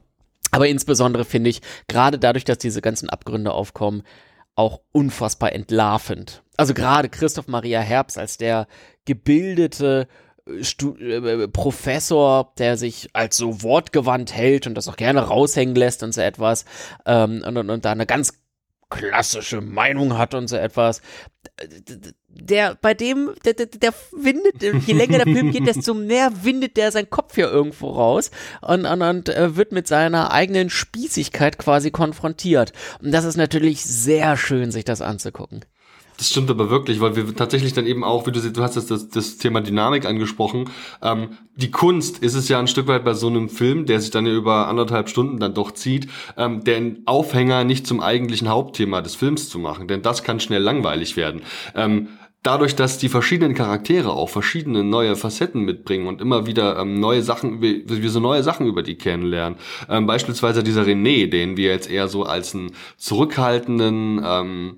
Aber 0.51 0.67
insbesondere 0.67 1.25
finde 1.25 1.50
ich, 1.50 1.62
gerade 1.88 2.20
dadurch, 2.20 2.43
dass 2.43 2.58
diese 2.58 2.82
ganzen 2.82 3.10
Abgründe 3.10 3.51
aufkommen, 3.51 4.03
auch 4.55 4.82
unfassbar 4.91 5.53
entlarvend. 5.53 6.43
Also 6.58 6.74
gerade 6.74 7.10
Christoph 7.10 7.48
Maria 7.48 7.79
Herbst 7.79 8.20
als 8.20 8.38
der 8.38 8.67
gebildete, 9.05 10.08
Stu 10.62 10.96
äh, 10.98 11.48
Professor, 11.48 12.54
der 12.58 12.78
sich 12.78 13.10
als 13.14 13.38
so 13.38 13.62
wortgewandt 13.62 14.34
hält 14.34 14.68
und 14.68 14.76
das 14.76 14.88
auch 14.88 14.98
gerne 14.98 15.22
raushängen 15.22 15.76
lässt 15.76 16.04
und 16.04 16.14
so 16.14 16.22
etwas 16.22 16.66
ähm, 17.06 17.44
und, 17.48 17.58
und, 17.58 17.70
und 17.70 17.86
da 17.86 17.92
eine 17.92 18.06
ganz 18.06 18.34
klassische 18.90 19.62
Meinung 19.62 20.18
hat 20.18 20.34
und 20.34 20.48
so 20.48 20.56
etwas. 20.56 21.02
Der, 22.28 22.76
bei 22.76 22.94
dem, 22.94 23.34
der, 23.46 23.54
der, 23.54 23.66
der 23.66 23.94
windet, 24.12 24.62
je 24.86 24.94
länger 24.94 25.24
der 25.24 25.34
Film 25.34 25.52
geht, 25.52 25.66
desto 25.66 25.94
mehr 25.94 26.32
windet 26.44 26.78
der 26.78 26.92
seinen 26.92 27.10
Kopf 27.10 27.36
hier 27.36 27.50
irgendwo 27.50 27.90
raus 27.90 28.32
und, 28.62 28.86
und, 28.86 29.02
und 29.02 29.30
äh, 29.30 29.56
wird 29.56 29.72
mit 29.72 29.88
seiner 29.88 30.32
eigenen 30.32 30.70
Spießigkeit 30.70 31.58
quasi 31.58 31.92
konfrontiert. 31.92 32.74
Und 33.02 33.12
das 33.12 33.26
ist 33.26 33.38
natürlich 33.38 33.84
sehr 33.84 34.38
schön, 34.38 34.72
sich 34.72 34.86
das 34.86 35.02
anzugucken. 35.02 35.66
Das 36.24 36.30
stimmt 36.30 36.50
aber 36.50 36.70
wirklich, 36.70 37.01
weil 37.01 37.18
wir 37.18 37.36
tatsächlich 37.36 37.74
dann 37.74 37.86
eben 37.86 38.06
auch, 38.06 38.25
wie 38.25 38.32
du 38.32 38.39
siehst, 38.39 38.56
du 38.56 38.63
hast 38.63 38.77
das, 38.77 38.86
das, 38.86 39.10
das 39.10 39.36
Thema 39.39 39.60
Dynamik 39.60 40.06
angesprochen. 40.06 40.70
Ähm, 41.01 41.32
die 41.58 41.70
Kunst 41.70 42.20
ist 42.20 42.34
es 42.34 42.48
ja 42.48 42.60
ein 42.60 42.68
Stück 42.68 42.88
weit 42.88 43.03
bei 43.03 43.13
so 43.13 43.27
einem 43.27 43.50
Film, 43.50 43.86
der 43.86 44.00
sich 44.00 44.10
dann 44.10 44.25
ja 44.25 44.32
über 44.32 44.70
anderthalb 44.70 45.10
Stunden 45.10 45.42
dann 45.42 45.53
doch 45.53 45.72
zieht, 45.72 46.08
ähm, 46.38 46.63
den 46.63 47.01
Aufhänger 47.08 47.65
nicht 47.65 47.86
zum 47.86 48.00
eigentlichen 48.00 48.48
Hauptthema 48.48 49.01
des 49.01 49.15
Films 49.15 49.50
zu 49.50 49.60
machen, 49.60 49.89
denn 49.89 50.01
das 50.01 50.24
kann 50.24 50.39
schnell 50.39 50.62
langweilig 50.62 51.18
werden. 51.18 51.42
Ähm, 51.75 52.08
dadurch, 52.42 52.77
dass 52.77 52.98
die 52.98 53.10
verschiedenen 53.10 53.53
Charaktere 53.53 54.13
auch 54.13 54.30
verschiedene 54.30 54.86
neue 54.86 55.18
Facetten 55.18 55.63
mitbringen 55.63 56.08
und 56.08 56.22
immer 56.22 56.46
wieder 56.46 56.80
ähm, 56.80 57.01
neue 57.01 57.22
Sachen, 57.22 57.62
wir 57.62 58.10
so 58.10 58.22
neue 58.22 58.44
Sachen 58.44 58.65
über 58.65 58.82
die 58.82 58.96
kennenlernen. 58.96 59.60
Ähm, 59.89 60.06
beispielsweise 60.06 60.63
dieser 60.63 60.84
René, 60.84 61.30
den 61.30 61.58
wir 61.58 61.72
jetzt 61.72 61.92
eher 61.92 62.08
so 62.08 62.24
als 62.24 62.56
einen 62.56 62.72
zurückhaltenden, 62.96 64.22
ähm, 64.24 64.77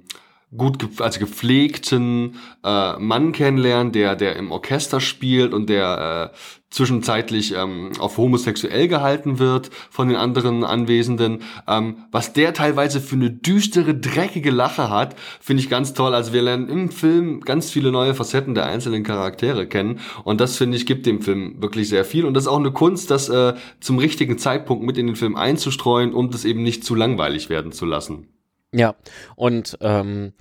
gut, 0.55 1.01
also 1.01 1.19
gepflegten 1.19 2.35
äh, 2.63 2.97
Mann 2.97 3.31
kennenlernen, 3.31 3.91
der, 3.91 4.15
der 4.15 4.35
im 4.35 4.51
Orchester 4.51 4.99
spielt 4.99 5.53
und 5.53 5.69
der 5.69 6.31
äh, 6.33 6.37
zwischenzeitlich 6.69 7.55
ähm, 7.55 7.91
auf 7.99 8.17
homosexuell 8.17 8.87
gehalten 8.87 9.39
wird 9.39 9.69
von 9.89 10.09
den 10.09 10.17
anderen 10.17 10.63
Anwesenden. 10.63 11.39
Ähm, 11.67 12.05
was 12.11 12.33
der 12.33 12.53
teilweise 12.53 12.99
für 12.99 13.15
eine 13.15 13.31
düstere, 13.31 13.95
dreckige 13.95 14.51
Lache 14.51 14.89
hat, 14.89 15.15
finde 15.39 15.63
ich 15.63 15.69
ganz 15.69 15.93
toll. 15.93 16.13
Also 16.13 16.33
wir 16.33 16.41
lernen 16.41 16.67
im 16.67 16.89
Film 16.89 17.41
ganz 17.41 17.71
viele 17.71 17.91
neue 17.91 18.13
Facetten 18.13 18.55
der 18.55 18.65
einzelnen 18.65 19.03
Charaktere 19.03 19.67
kennen 19.67 19.99
und 20.23 20.41
das 20.41 20.57
finde 20.57 20.77
ich 20.77 20.85
gibt 20.85 21.05
dem 21.05 21.21
Film 21.21 21.61
wirklich 21.61 21.89
sehr 21.89 22.05
viel 22.05 22.25
und 22.25 22.33
das 22.33 22.43
ist 22.43 22.49
auch 22.49 22.59
eine 22.59 22.71
Kunst, 22.71 23.09
das 23.09 23.29
äh, 23.29 23.53
zum 23.79 23.97
richtigen 23.97 24.37
Zeitpunkt 24.37 24.85
mit 24.85 24.97
in 24.97 25.07
den 25.07 25.15
Film 25.15 25.35
einzustreuen, 25.35 26.13
um 26.13 26.29
das 26.29 26.45
eben 26.45 26.61
nicht 26.61 26.83
zu 26.83 26.95
langweilig 26.95 27.49
werden 27.49 27.71
zu 27.71 27.85
lassen. 27.85 28.27
Ja, 28.75 28.95
und 29.37 29.77
ähm, 29.79 30.33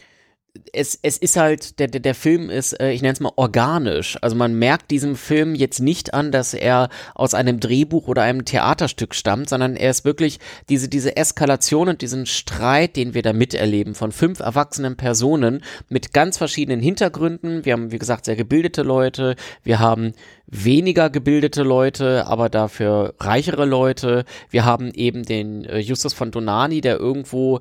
es, 0.72 0.98
es 1.02 1.18
ist 1.18 1.36
halt, 1.36 1.78
der, 1.78 1.88
der, 1.88 2.00
der 2.00 2.14
Film 2.14 2.48
ist, 2.48 2.80
äh, 2.80 2.92
ich 2.92 3.02
nenne 3.02 3.12
es 3.12 3.20
mal 3.20 3.32
organisch. 3.36 4.16
Also 4.22 4.36
man 4.36 4.54
merkt 4.54 4.90
diesem 4.90 5.16
Film 5.16 5.54
jetzt 5.54 5.80
nicht 5.80 6.14
an, 6.14 6.30
dass 6.32 6.54
er 6.54 6.88
aus 7.14 7.34
einem 7.34 7.60
Drehbuch 7.60 8.08
oder 8.08 8.22
einem 8.22 8.44
Theaterstück 8.44 9.14
stammt, 9.14 9.48
sondern 9.48 9.76
er 9.76 9.90
ist 9.90 10.04
wirklich 10.04 10.38
diese, 10.68 10.88
diese 10.88 11.16
Eskalation 11.16 11.88
und 11.88 12.02
diesen 12.02 12.26
Streit, 12.26 12.96
den 12.96 13.14
wir 13.14 13.22
da 13.22 13.32
miterleben 13.32 13.94
von 13.94 14.12
fünf 14.12 14.40
erwachsenen 14.40 14.96
Personen 14.96 15.62
mit 15.88 16.12
ganz 16.12 16.38
verschiedenen 16.38 16.80
Hintergründen. 16.80 17.64
Wir 17.64 17.72
haben, 17.72 17.90
wie 17.92 17.98
gesagt, 17.98 18.24
sehr 18.24 18.36
gebildete 18.36 18.82
Leute, 18.82 19.36
wir 19.62 19.80
haben 19.80 20.12
weniger 20.46 21.10
gebildete 21.10 21.62
Leute, 21.62 22.26
aber 22.26 22.48
dafür 22.48 23.14
reichere 23.18 23.64
Leute. 23.64 24.24
Wir 24.50 24.64
haben 24.64 24.92
eben 24.94 25.24
den 25.24 25.64
äh, 25.64 25.78
Justus 25.78 26.14
von 26.14 26.30
Donani, 26.30 26.80
der 26.80 26.98
irgendwo 26.98 27.60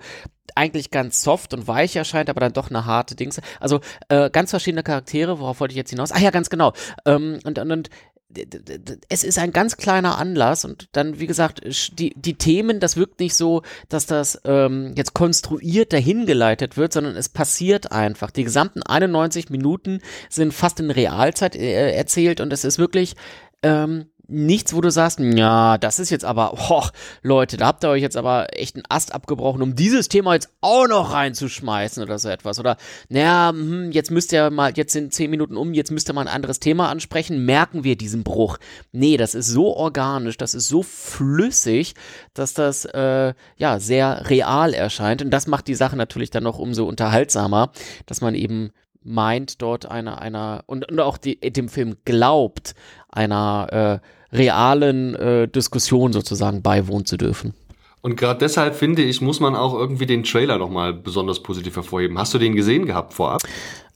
eigentlich 0.56 0.92
ganz 0.92 1.24
soft 1.24 1.54
und 1.54 1.68
weich 1.68 1.96
erscheint, 1.96 2.30
aber 2.30 2.40
dann 2.40 2.54
doch 2.54 2.70
eine 2.70 2.86
harte 2.86 3.16
Dings. 3.16 3.42
Also 3.60 3.82
äh, 4.10 4.30
ganz 4.30 4.50
verschiedene 4.52 4.84
Charaktere, 4.84 5.40
worauf 5.40 5.60
wollte 5.60 5.74
ich 5.74 5.78
jetzt 5.78 5.90
hinaus? 5.90 6.12
Ah 6.12 6.20
ja, 6.20 6.32
ganz 6.32 6.50
genau. 6.50 6.74
Ähm, 7.06 7.40
und, 7.44 7.60
und, 7.60 7.72
und 7.72 7.90
es 9.10 9.24
ist 9.24 9.38
ein 9.38 9.52
ganz 9.52 9.78
kleiner 9.78 10.18
Anlass 10.18 10.66
und 10.66 10.90
dann, 10.94 11.20
wie 11.20 11.28
gesagt, 11.28 11.62
die, 12.00 12.14
die 12.16 12.34
Themen, 12.36 12.80
das 12.80 12.98
wirkt 12.98 13.20
nicht 13.20 13.36
so, 13.36 13.62
dass 13.90 14.06
das 14.06 14.42
ähm, 14.46 14.94
jetzt 14.96 15.14
konstruiert 15.14 15.94
dahingeleitet 15.94 16.78
wird, 16.78 16.94
sondern 16.94 17.16
es 17.16 17.30
passiert 17.30 17.92
einfach. 17.92 18.32
Die 18.32 18.44
gesamten 18.44 18.82
91 18.84 19.50
Minuten 19.50 20.00
sind 20.30 20.54
fast 20.54 20.80
in 20.80 20.92
Realzeit 20.92 21.56
äh, 21.56 21.92
erzählt 21.92 22.42
und 22.42 22.52
es 22.52 22.64
ist 22.64 22.80
wirklich 22.80 23.16
ähm, 23.62 24.08
nichts, 24.28 24.74
wo 24.74 24.82
du 24.82 24.90
sagst, 24.90 25.20
ja, 25.20 25.78
das 25.78 26.00
ist 26.00 26.10
jetzt 26.10 26.24
aber, 26.24 26.54
oh, 26.70 26.84
Leute, 27.22 27.58
da 27.58 27.68
habt 27.68 27.84
ihr 27.84 27.90
euch 27.90 28.02
jetzt 28.02 28.16
aber 28.16 28.58
echt 28.58 28.76
einen 28.76 28.86
Ast 28.88 29.14
abgebrochen, 29.14 29.62
um 29.62 29.76
dieses 29.76 30.08
Thema 30.08 30.34
jetzt 30.34 30.50
auch 30.62 30.88
noch 30.88 31.14
reinzuschmeißen 31.14 32.02
oder 32.02 32.18
so 32.20 32.30
etwas. 32.30 32.60
Oder, 32.60 32.78
naja, 33.10 33.50
hm, 33.50 33.92
jetzt 33.92 34.12
müsst 34.12 34.32
ihr 34.32 34.50
mal, 34.50 34.72
jetzt 34.76 34.94
sind 34.94 35.14
zehn 35.14 35.30
Minuten 35.30 35.58
um, 35.58 35.74
jetzt 35.74 35.92
müsst 35.92 36.10
ihr 36.10 36.14
mal 36.14 36.22
ein 36.22 36.34
anderes 36.34 36.60
Thema 36.60 36.90
ansprechen, 36.90 37.46
merken 37.46 37.84
wir 37.84 37.98
diesen 37.98 38.24
Bruch. 38.24 38.58
Nee, 38.92 39.18
das 39.18 39.36
ist 39.36 39.48
so 39.48 39.76
organisch, 39.76 40.38
das 40.38 40.54
ist 40.54 40.70
so 40.70 40.84
flüssig, 40.84 41.94
dass 42.34 42.54
das, 42.54 42.86
äh, 42.86 43.34
ja, 43.58 43.80
sehr 43.80 44.30
real 44.30 44.74
erscheint. 44.74 45.22
Und 45.22 45.32
das 45.32 45.48
macht 45.48 45.68
die 45.68 45.76
Sache 45.76 45.98
natürlich 45.98 46.30
dann 46.30 46.44
noch 46.44 46.60
umso 46.60 46.86
unterhaltsamer, 46.86 47.72
dass 48.06 48.22
man 48.22 48.36
eben 48.36 48.72
meint, 49.04 49.62
dort 49.62 49.86
einer, 49.86 50.22
einer, 50.22 50.64
und, 50.66 50.90
und 50.92 51.00
auch 51.00 51.18
die, 51.18 51.40
dem 51.40 51.70
Film 51.70 51.96
glaubt, 52.06 52.76
einer 53.10 54.02
äh, 54.32 54.36
realen 54.36 55.16
äh, 55.16 55.48
Diskussion 55.48 56.14
sozusagen 56.14 56.62
beiwohnen 56.62 57.06
zu 57.06 57.18
dürfen. 57.18 57.54
Und 58.02 58.18
gerade 58.18 58.40
deshalb 58.40 58.76
finde 58.76 59.02
ich, 59.02 59.22
muss 59.22 59.40
man 59.40 59.56
auch 59.56 59.74
irgendwie 59.74 60.06
den 60.06 60.24
Trailer 60.24 60.58
nochmal 60.58 60.94
besonders 60.94 61.42
positiv 61.42 61.78
hervorheben. 61.78 62.18
Hast 62.18 62.34
du 62.34 62.38
den 62.38 62.54
gesehen 62.54 62.86
gehabt 62.86 63.14
vorab? 63.14 63.42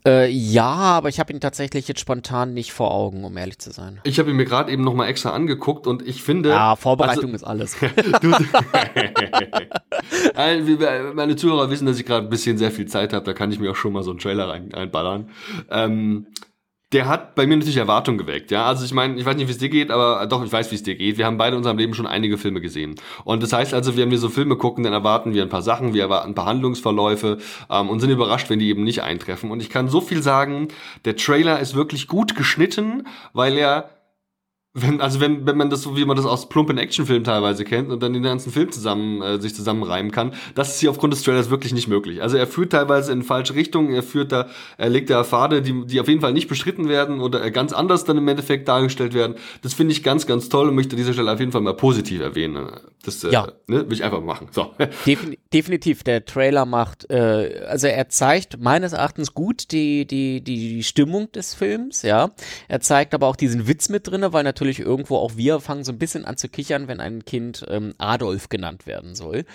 Äh, 0.07 0.29
ja, 0.29 0.63
aber 0.63 1.09
ich 1.09 1.19
habe 1.19 1.33
ihn 1.33 1.41
tatsächlich 1.41 1.85
jetzt 1.89 1.99
spontan 1.99 2.53
nicht 2.53 2.71
vor 2.71 2.91
Augen, 2.93 3.25
um 3.25 3.35
ehrlich 3.35 3.59
zu 3.59 3.71
sein. 3.71 3.99
Ich 4.05 4.19
habe 4.19 4.29
ihn 4.29 4.37
mir 4.37 4.45
gerade 4.45 4.71
eben 4.71 4.81
nochmal 4.83 5.09
extra 5.09 5.31
angeguckt 5.31 5.85
und 5.85 6.07
ich 6.07 6.23
finde. 6.23 6.49
Ja, 6.49 6.77
Vorbereitung 6.77 7.33
also, 7.33 7.35
ist 7.35 7.43
alles. 7.43 7.75
du, 8.21 8.33
meine 11.13 11.35
Zuhörer 11.35 11.69
wissen, 11.69 11.85
dass 11.85 11.99
ich 11.99 12.05
gerade 12.05 12.25
ein 12.25 12.29
bisschen 12.29 12.57
sehr 12.57 12.71
viel 12.71 12.85
Zeit 12.85 13.11
habe, 13.11 13.25
da 13.25 13.33
kann 13.33 13.51
ich 13.51 13.59
mir 13.59 13.71
auch 13.71 13.75
schon 13.75 13.91
mal 13.91 14.03
so 14.03 14.11
einen 14.11 14.19
Trailer 14.19 14.47
rein, 14.47 14.73
einballern. 14.73 15.29
Ähm, 15.69 16.27
der 16.93 17.07
hat 17.07 17.35
bei 17.35 17.45
mir 17.45 17.57
natürlich 17.57 17.77
Erwartungen 17.77 18.17
geweckt, 18.17 18.49
ja. 18.49 18.65
Also 18.65 18.85
ich 18.85 18.93
meine, 18.93 19.19
ich 19.19 19.25
weiß 19.25 19.35
nicht, 19.35 19.47
wie 19.47 19.51
es 19.51 19.57
dir 19.57 19.67
geht, 19.67 19.91
aber 19.91 20.25
doch, 20.25 20.43
ich 20.45 20.51
weiß, 20.51 20.71
wie 20.71 20.75
es 20.75 20.83
dir 20.83 20.95
geht. 20.95 21.17
Wir 21.17 21.25
haben 21.25 21.37
beide 21.37 21.55
in 21.55 21.57
unserem 21.57 21.77
Leben 21.77 21.93
schon 21.93 22.07
einige 22.07 22.37
Filme 22.37 22.61
gesehen. 22.61 22.95
Und 23.25 23.43
das 23.43 23.51
heißt 23.51 23.73
also, 23.73 23.97
wenn 23.97 24.09
wir 24.09 24.17
so 24.17 24.29
Filme 24.29 24.55
gucken, 24.55 24.85
dann 24.85 24.93
erwarten 24.93 25.33
wir 25.33 25.43
ein 25.43 25.49
paar 25.49 25.61
Sachen, 25.61 25.93
wir 25.93 26.03
erwarten 26.03 26.29
ein 26.29 26.35
paar 26.35 26.45
Handlungsverläufe 26.45 27.39
ähm, 27.69 27.89
und 27.89 27.99
sind 27.99 28.09
überrascht, 28.09 28.49
wenn 28.49 28.59
die 28.59 28.69
eben 28.69 28.85
nicht 28.85 29.03
eintreffen. 29.03 29.51
Und 29.51 29.61
ich 29.61 29.69
kann 29.69 29.89
so 29.89 29.99
viel 29.99 30.23
sagen, 30.23 30.69
der 31.03 31.17
Trailer 31.17 31.59
ist 31.59 31.75
wirklich 31.75 32.07
gut 32.07 32.35
geschnitten, 32.35 33.05
weil 33.33 33.57
er 33.57 33.89
wenn, 34.81 35.01
also 35.01 35.19
wenn, 35.19 35.45
wenn 35.45 35.57
man 35.57 35.69
das 35.69 35.81
so, 35.81 35.97
wie 35.97 36.05
man 36.05 36.15
das 36.15 36.25
aus 36.25 36.49
plumpen 36.49 36.77
Actionfilmen 36.77 37.23
teilweise 37.23 37.63
kennt 37.63 37.89
und 37.89 38.01
dann 38.03 38.13
den 38.13 38.23
ganzen 38.23 38.51
Film 38.51 38.71
zusammen, 38.71 39.21
äh, 39.21 39.41
sich 39.41 39.55
zusammenreimen 39.55 40.11
kann, 40.11 40.33
das 40.55 40.69
ist 40.69 40.79
hier 40.79 40.91
aufgrund 40.91 41.13
des 41.13 41.23
Trailers 41.23 41.49
wirklich 41.49 41.73
nicht 41.73 41.87
möglich. 41.87 42.21
Also 42.21 42.37
er 42.37 42.47
führt 42.47 42.71
teilweise 42.71 43.11
in 43.11 43.23
falsche 43.23 43.55
Richtungen, 43.55 43.93
er 43.93 44.03
führt 44.03 44.31
da, 44.31 44.47
er 44.77 44.89
legt 44.89 45.09
da 45.09 45.23
Pfade, 45.23 45.61
die, 45.61 45.85
die 45.85 45.99
auf 45.99 46.07
jeden 46.07 46.21
Fall 46.21 46.33
nicht 46.33 46.47
bestritten 46.47 46.89
werden 46.89 47.19
oder 47.19 47.49
ganz 47.49 47.73
anders 47.73 48.03
dann 48.03 48.17
im 48.17 48.27
Endeffekt 48.27 48.67
dargestellt 48.67 49.13
werden. 49.13 49.35
Das 49.63 49.73
finde 49.73 49.93
ich 49.93 50.03
ganz, 50.03 50.27
ganz 50.27 50.49
toll 50.49 50.69
und 50.69 50.75
möchte 50.75 50.91
an 50.91 50.97
dieser 50.97 51.13
Stelle 51.13 51.31
auf 51.31 51.39
jeden 51.39 51.51
Fall 51.51 51.61
mal 51.61 51.75
positiv 51.75 52.21
erwähnen. 52.21 52.67
Das 53.03 53.23
äh, 53.23 53.31
ja. 53.31 53.47
ne, 53.67 53.85
will 53.89 53.93
ich 53.93 54.03
einfach 54.03 54.21
machen. 54.21 54.47
So. 54.51 54.73
Defin 55.05 55.37
definitiv, 55.53 56.03
der 56.03 56.25
Trailer 56.25 56.65
macht, 56.65 57.09
äh, 57.09 57.63
also 57.67 57.87
er 57.87 58.09
zeigt 58.09 58.59
meines 58.59 58.93
Erachtens 58.93 59.33
gut 59.33 59.71
die, 59.71 60.05
die, 60.05 60.41
die, 60.43 60.57
die 60.57 60.83
Stimmung 60.83 61.31
des 61.31 61.53
Films, 61.53 62.01
ja. 62.01 62.31
Er 62.67 62.81
zeigt 62.81 63.13
aber 63.13 63.27
auch 63.27 63.35
diesen 63.35 63.67
Witz 63.67 63.87
mit 63.89 64.07
drinne, 64.07 64.33
weil 64.33 64.43
natürlich 64.43 64.66
natürlich 64.67 64.85
irgendwo 64.85 65.17
auch 65.17 65.37
wir 65.37 65.59
fangen 65.61 65.83
so 65.83 65.91
ein 65.91 65.97
bisschen 65.97 66.25
an 66.25 66.37
zu 66.37 66.49
kichern, 66.49 66.87
wenn 66.87 66.99
ein 66.99 67.23
Kind 67.23 67.65
ähm, 67.69 67.93
Adolf 67.97 68.49
genannt 68.49 68.85
werden 68.85 69.15
soll. 69.15 69.45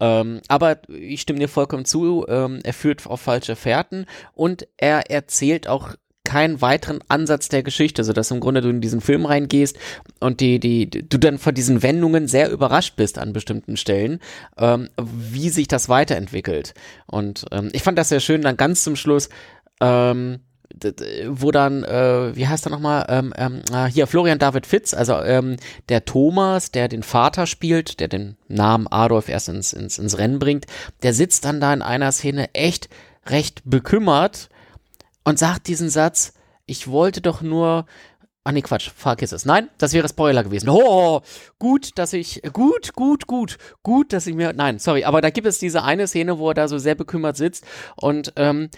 Ähm, 0.00 0.40
aber 0.48 0.80
ich 0.88 1.22
stimme 1.22 1.38
dir 1.38 1.48
vollkommen 1.48 1.86
zu, 1.86 2.26
ähm, 2.28 2.60
er 2.62 2.74
führt 2.74 3.06
auf 3.06 3.20
falsche 3.22 3.56
Fährten 3.56 4.04
und 4.34 4.68
er 4.76 5.10
erzählt 5.10 5.66
auch 5.66 5.94
keinen 6.24 6.60
weiteren 6.60 7.00
Ansatz 7.08 7.48
der 7.48 7.62
Geschichte, 7.62 8.04
sodass 8.04 8.30
im 8.30 8.40
Grunde 8.40 8.60
du 8.60 8.68
in 8.68 8.82
diesen 8.82 9.00
Film 9.00 9.24
reingehst 9.24 9.78
und 10.20 10.40
die, 10.40 10.60
die, 10.60 10.88
du 10.90 11.18
dann 11.18 11.38
von 11.38 11.54
diesen 11.54 11.82
Wendungen 11.82 12.28
sehr 12.28 12.50
überrascht 12.50 12.96
bist 12.96 13.18
an 13.18 13.32
bestimmten 13.32 13.78
Stellen, 13.78 14.20
ähm, 14.58 14.90
wie 14.98 15.48
sich 15.48 15.68
das 15.68 15.88
weiterentwickelt. 15.88 16.74
Und 17.06 17.46
ähm, 17.50 17.70
ich 17.72 17.82
fand 17.82 17.98
das 17.98 18.10
sehr 18.10 18.20
schön, 18.20 18.42
dann 18.42 18.58
ganz 18.58 18.84
zum 18.84 18.96
Schluss, 18.96 19.30
ähm, 19.80 20.40
wo 21.28 21.50
dann, 21.50 21.84
äh, 21.84 22.34
wie 22.34 22.46
heißt 22.46 22.66
er 22.66 22.70
nochmal, 22.70 23.06
ähm, 23.08 23.32
ähm, 23.36 23.62
ah, 23.72 23.86
hier 23.86 24.06
Florian 24.06 24.38
David 24.38 24.66
Fitz, 24.66 24.94
also 24.94 25.14
ähm, 25.20 25.56
der 25.88 26.04
Thomas, 26.04 26.70
der 26.70 26.88
den 26.88 27.02
Vater 27.02 27.46
spielt, 27.46 28.00
der 28.00 28.08
den 28.08 28.36
Namen 28.48 28.86
Adolf 28.88 29.28
erst 29.28 29.48
ins, 29.48 29.72
ins, 29.72 29.98
ins 29.98 30.18
Rennen 30.18 30.38
bringt, 30.38 30.66
der 31.02 31.12
sitzt 31.12 31.44
dann 31.44 31.60
da 31.60 31.72
in 31.72 31.82
einer 31.82 32.12
Szene 32.12 32.54
echt 32.54 32.88
recht 33.26 33.62
bekümmert 33.64 34.48
und 35.24 35.38
sagt 35.38 35.68
diesen 35.68 35.90
Satz, 35.90 36.34
ich 36.66 36.88
wollte 36.88 37.20
doch 37.20 37.42
nur, 37.42 37.86
Ah 38.42 38.52
nee, 38.52 38.62
Quatsch, 38.62 38.90
vergiss 38.96 39.32
es. 39.32 39.44
Nein, 39.44 39.68
das 39.76 39.92
wäre 39.92 40.08
Spoiler 40.08 40.42
gewesen. 40.42 40.70
Oh, 40.70 41.20
gut, 41.58 41.98
dass 41.98 42.14
ich, 42.14 42.40
gut, 42.54 42.94
gut, 42.94 43.26
gut, 43.26 43.58
gut, 43.82 44.14
dass 44.14 44.26
ich 44.26 44.34
mir, 44.34 44.54
nein, 44.54 44.78
sorry, 44.78 45.04
aber 45.04 45.20
da 45.20 45.28
gibt 45.28 45.46
es 45.46 45.58
diese 45.58 45.82
eine 45.82 46.06
Szene, 46.08 46.38
wo 46.38 46.48
er 46.48 46.54
da 46.54 46.66
so 46.66 46.78
sehr 46.78 46.94
bekümmert 46.94 47.36
sitzt 47.36 47.66
und 47.96 48.32
ähm, 48.36 48.70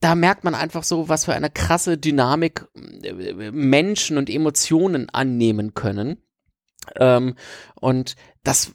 da 0.00 0.14
merkt 0.14 0.44
man 0.44 0.54
einfach 0.54 0.84
so, 0.84 1.08
was 1.08 1.24
für 1.24 1.34
eine 1.34 1.50
krasse 1.50 1.98
Dynamik 1.98 2.66
äh, 3.02 3.50
Menschen 3.50 4.18
und 4.18 4.30
Emotionen 4.30 5.08
annehmen 5.10 5.74
können. 5.74 6.18
Ähm, 6.96 7.34
und 7.74 8.16
das, 8.44 8.72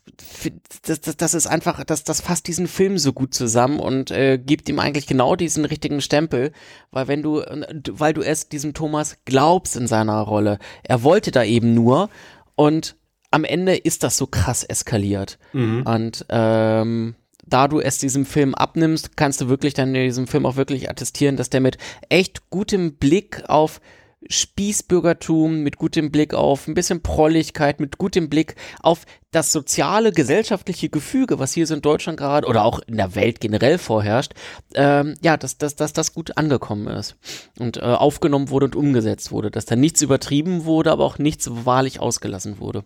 das, 0.85 1.01
das 1.01 1.33
ist 1.33 1.47
einfach, 1.47 1.83
das, 1.83 2.03
das 2.03 2.21
fasst 2.21 2.47
diesen 2.47 2.67
Film 2.67 2.97
so 2.97 3.11
gut 3.13 3.33
zusammen 3.33 3.79
und 3.79 4.11
äh, 4.11 4.37
gibt 4.37 4.69
ihm 4.69 4.79
eigentlich 4.79 5.07
genau 5.07 5.35
diesen 5.35 5.65
richtigen 5.65 6.01
Stempel, 6.01 6.51
weil 6.91 7.07
wenn 7.07 7.23
du, 7.23 7.41
weil 7.89 8.13
du 8.13 8.21
es 8.21 8.49
diesem 8.49 8.73
Thomas 8.73 9.17
glaubst 9.25 9.75
in 9.75 9.87
seiner 9.87 10.19
Rolle, 10.19 10.59
er 10.83 11.03
wollte 11.03 11.31
da 11.31 11.43
eben 11.43 11.73
nur 11.73 12.09
und 12.55 12.97
am 13.31 13.45
Ende 13.45 13.75
ist 13.75 14.03
das 14.03 14.15
so 14.15 14.27
krass 14.27 14.63
eskaliert. 14.63 15.39
Mhm. 15.53 15.81
Und 15.87 16.25
ähm, 16.29 17.15
da 17.45 17.67
du 17.67 17.79
es 17.79 17.97
diesem 17.97 18.25
Film 18.25 18.55
abnimmst, 18.55 19.17
kannst 19.17 19.41
du 19.41 19.49
wirklich 19.49 19.73
dann 19.73 19.93
in 19.95 20.05
diesem 20.05 20.27
Film 20.27 20.45
auch 20.45 20.55
wirklich 20.55 20.89
attestieren, 20.89 21.37
dass 21.37 21.49
der 21.49 21.61
mit 21.61 21.77
echt 22.09 22.49
gutem 22.49 22.95
Blick 22.95 23.43
auf 23.47 23.81
Spießbürgertum, 24.29 25.63
mit 25.63 25.77
gutem 25.77 26.11
Blick 26.11 26.33
auf 26.33 26.67
ein 26.67 26.73
bisschen 26.73 27.01
Prolligkeit, 27.01 27.79
mit 27.79 27.97
gutem 27.97 28.29
Blick 28.29 28.55
auf 28.81 29.05
das 29.31 29.51
soziale, 29.51 30.11
gesellschaftliche 30.11 30.89
Gefüge, 30.89 31.39
was 31.39 31.53
hier 31.53 31.67
so 31.67 31.73
in 31.73 31.81
Deutschland 31.81 32.17
gerade 32.17 32.47
oder 32.47 32.63
auch 32.63 32.79
in 32.87 32.97
der 32.97 33.15
Welt 33.15 33.41
generell 33.41 33.77
vorherrscht, 33.77 34.33
ähm, 34.75 35.15
ja, 35.21 35.37
dass, 35.37 35.57
dass, 35.57 35.75
dass 35.75 35.93
das 35.93 36.13
gut 36.13 36.37
angekommen 36.37 36.87
ist 36.87 37.17
und 37.59 37.77
äh, 37.77 37.81
aufgenommen 37.81 38.49
wurde 38.49 38.67
und 38.67 38.75
umgesetzt 38.75 39.31
wurde, 39.31 39.51
dass 39.51 39.65
da 39.65 39.75
nichts 39.75 40.01
übertrieben 40.01 40.65
wurde, 40.65 40.91
aber 40.91 41.03
auch 41.03 41.17
nichts 41.17 41.49
wahrlich 41.65 41.99
ausgelassen 41.99 42.59
wurde. 42.59 42.85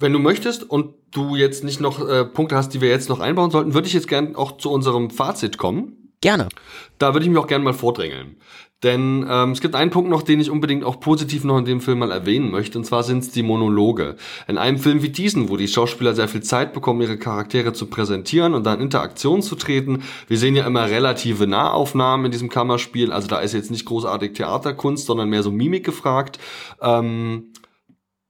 Wenn 0.00 0.12
du 0.12 0.18
möchtest 0.18 0.68
und 0.68 0.94
du 1.12 1.36
jetzt 1.36 1.62
nicht 1.62 1.80
noch 1.80 2.06
äh, 2.06 2.24
Punkte 2.24 2.56
hast, 2.56 2.70
die 2.70 2.80
wir 2.80 2.88
jetzt 2.88 3.08
noch 3.08 3.20
einbauen 3.20 3.50
sollten, 3.50 3.74
würde 3.74 3.86
ich 3.86 3.94
jetzt 3.94 4.08
gern 4.08 4.34
auch 4.34 4.56
zu 4.56 4.70
unserem 4.70 5.10
Fazit 5.10 5.58
kommen. 5.58 6.12
Gerne. 6.22 6.48
Da 6.98 7.14
würde 7.14 7.24
ich 7.24 7.30
mich 7.30 7.38
auch 7.38 7.46
gerne 7.46 7.64
mal 7.64 7.72
vordrängeln. 7.72 8.36
Denn 8.82 9.26
ähm, 9.28 9.50
es 9.50 9.60
gibt 9.60 9.74
einen 9.74 9.90
Punkt 9.90 10.08
noch, 10.08 10.22
den 10.22 10.40
ich 10.40 10.50
unbedingt 10.50 10.84
auch 10.84 11.00
positiv 11.00 11.44
noch 11.44 11.58
in 11.58 11.66
dem 11.66 11.82
Film 11.82 11.98
mal 11.98 12.10
erwähnen 12.10 12.50
möchte, 12.50 12.78
und 12.78 12.84
zwar 12.84 13.02
sind 13.02 13.22
es 13.22 13.30
die 13.30 13.42
Monologe. 13.42 14.16
In 14.48 14.56
einem 14.56 14.78
Film 14.78 15.02
wie 15.02 15.10
diesen, 15.10 15.50
wo 15.50 15.58
die 15.58 15.68
Schauspieler 15.68 16.14
sehr 16.14 16.28
viel 16.28 16.42
Zeit 16.42 16.72
bekommen, 16.72 17.02
ihre 17.02 17.18
Charaktere 17.18 17.74
zu 17.74 17.86
präsentieren 17.86 18.54
und 18.54 18.64
dann 18.64 18.78
in 18.78 18.84
Interaktion 18.90 19.42
zu 19.42 19.54
treten. 19.54 20.02
Wir 20.28 20.38
sehen 20.38 20.56
ja 20.56 20.66
immer 20.66 20.88
relative 20.88 21.46
Nahaufnahmen 21.46 22.26
in 22.26 22.32
diesem 22.32 22.48
Kammerspiel, 22.48 23.12
also 23.12 23.28
da 23.28 23.40
ist 23.40 23.52
jetzt 23.52 23.70
nicht 23.70 23.84
großartig 23.84 24.32
Theaterkunst, 24.32 25.06
sondern 25.06 25.28
mehr 25.28 25.42
so 25.42 25.50
Mimik 25.50 25.84
gefragt. 25.84 26.38
Ähm, 26.80 27.52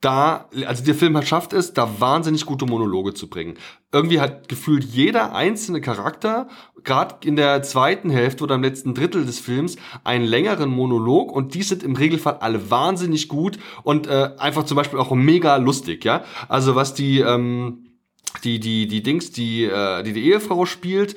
da, 0.00 0.48
also 0.66 0.82
der 0.84 0.94
Film 0.94 1.20
schafft 1.22 1.52
es, 1.52 1.74
da 1.74 2.00
wahnsinnig 2.00 2.46
gute 2.46 2.64
Monologe 2.64 3.12
zu 3.12 3.28
bringen. 3.28 3.58
Irgendwie 3.92 4.20
hat 4.20 4.48
gefühlt 4.48 4.84
jeder 4.84 5.34
einzelne 5.34 5.82
Charakter, 5.82 6.48
gerade 6.84 7.26
in 7.26 7.36
der 7.36 7.62
zweiten 7.62 8.08
Hälfte 8.08 8.44
oder 8.44 8.54
im 8.54 8.62
letzten 8.62 8.94
Drittel 8.94 9.26
des 9.26 9.38
Films, 9.38 9.76
einen 10.02 10.24
längeren 10.24 10.70
Monolog 10.70 11.32
und 11.32 11.54
die 11.54 11.62
sind 11.62 11.82
im 11.82 11.96
Regelfall 11.96 12.38
alle 12.40 12.70
wahnsinnig 12.70 13.28
gut 13.28 13.58
und 13.82 14.06
äh, 14.06 14.30
einfach 14.38 14.64
zum 14.64 14.76
Beispiel 14.76 14.98
auch 14.98 15.10
mega 15.10 15.56
lustig, 15.56 16.04
ja. 16.04 16.24
Also 16.48 16.74
was 16.74 16.94
die 16.94 17.20
ähm, 17.20 17.86
die 18.44 18.58
die 18.60 18.86
die 18.86 19.02
Dings 19.02 19.32
die 19.32 19.64
äh, 19.64 20.02
die 20.02 20.12
die 20.12 20.24
Ehefrau 20.30 20.64
spielt 20.64 21.16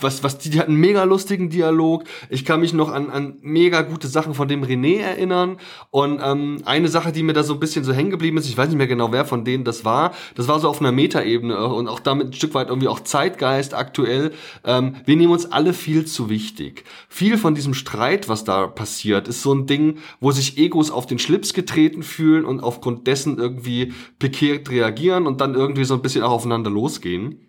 was, 0.00 0.22
was, 0.22 0.38
die, 0.38 0.50
die 0.50 0.60
hatten 0.60 0.74
mega 0.74 1.04
lustigen 1.04 1.48
Dialog. 1.48 2.04
Ich 2.28 2.44
kann 2.44 2.60
mich 2.60 2.72
noch 2.72 2.92
an, 2.92 3.10
an 3.10 3.38
mega 3.40 3.82
gute 3.82 4.08
Sachen 4.08 4.34
von 4.34 4.46
dem 4.46 4.62
René 4.62 4.98
erinnern. 4.98 5.56
Und 5.90 6.20
ähm, 6.22 6.62
eine 6.64 6.88
Sache, 6.88 7.12
die 7.12 7.22
mir 7.22 7.32
da 7.32 7.42
so 7.42 7.54
ein 7.54 7.60
bisschen 7.60 7.84
so 7.84 7.92
hängen 7.92 8.10
geblieben 8.10 8.36
ist, 8.36 8.48
ich 8.48 8.58
weiß 8.58 8.68
nicht 8.68 8.76
mehr 8.78 8.86
genau, 8.86 9.12
wer 9.12 9.24
von 9.24 9.44
denen 9.44 9.64
das 9.64 9.84
war, 9.84 10.12
das 10.34 10.48
war 10.48 10.60
so 10.60 10.68
auf 10.68 10.80
einer 10.80 10.92
Metaebene 10.92 11.66
und 11.66 11.88
auch 11.88 12.00
damit 12.00 12.28
ein 12.28 12.32
Stück 12.34 12.54
weit 12.54 12.68
irgendwie 12.68 12.88
auch 12.88 13.00
Zeitgeist 13.00 13.74
aktuell. 13.74 14.32
Ähm, 14.64 14.96
wir 15.06 15.16
nehmen 15.16 15.32
uns 15.32 15.50
alle 15.50 15.72
viel 15.72 16.04
zu 16.04 16.28
wichtig. 16.28 16.84
Viel 17.08 17.38
von 17.38 17.54
diesem 17.54 17.72
Streit, 17.72 18.28
was 18.28 18.44
da 18.44 18.66
passiert, 18.66 19.28
ist 19.28 19.42
so 19.42 19.54
ein 19.54 19.66
Ding, 19.66 19.98
wo 20.20 20.30
sich 20.30 20.58
Egos 20.58 20.90
auf 20.90 21.06
den 21.06 21.18
Schlips 21.18 21.54
getreten 21.54 22.02
fühlen 22.02 22.44
und 22.44 22.60
aufgrund 22.60 23.06
dessen 23.06 23.38
irgendwie 23.38 23.94
pikiert 24.18 24.70
reagieren 24.70 25.26
und 25.26 25.40
dann 25.40 25.54
irgendwie 25.54 25.84
so 25.84 25.94
ein 25.94 26.02
bisschen 26.02 26.22
auch 26.22 26.32
aufeinander 26.32 26.70
losgehen. 26.70 27.40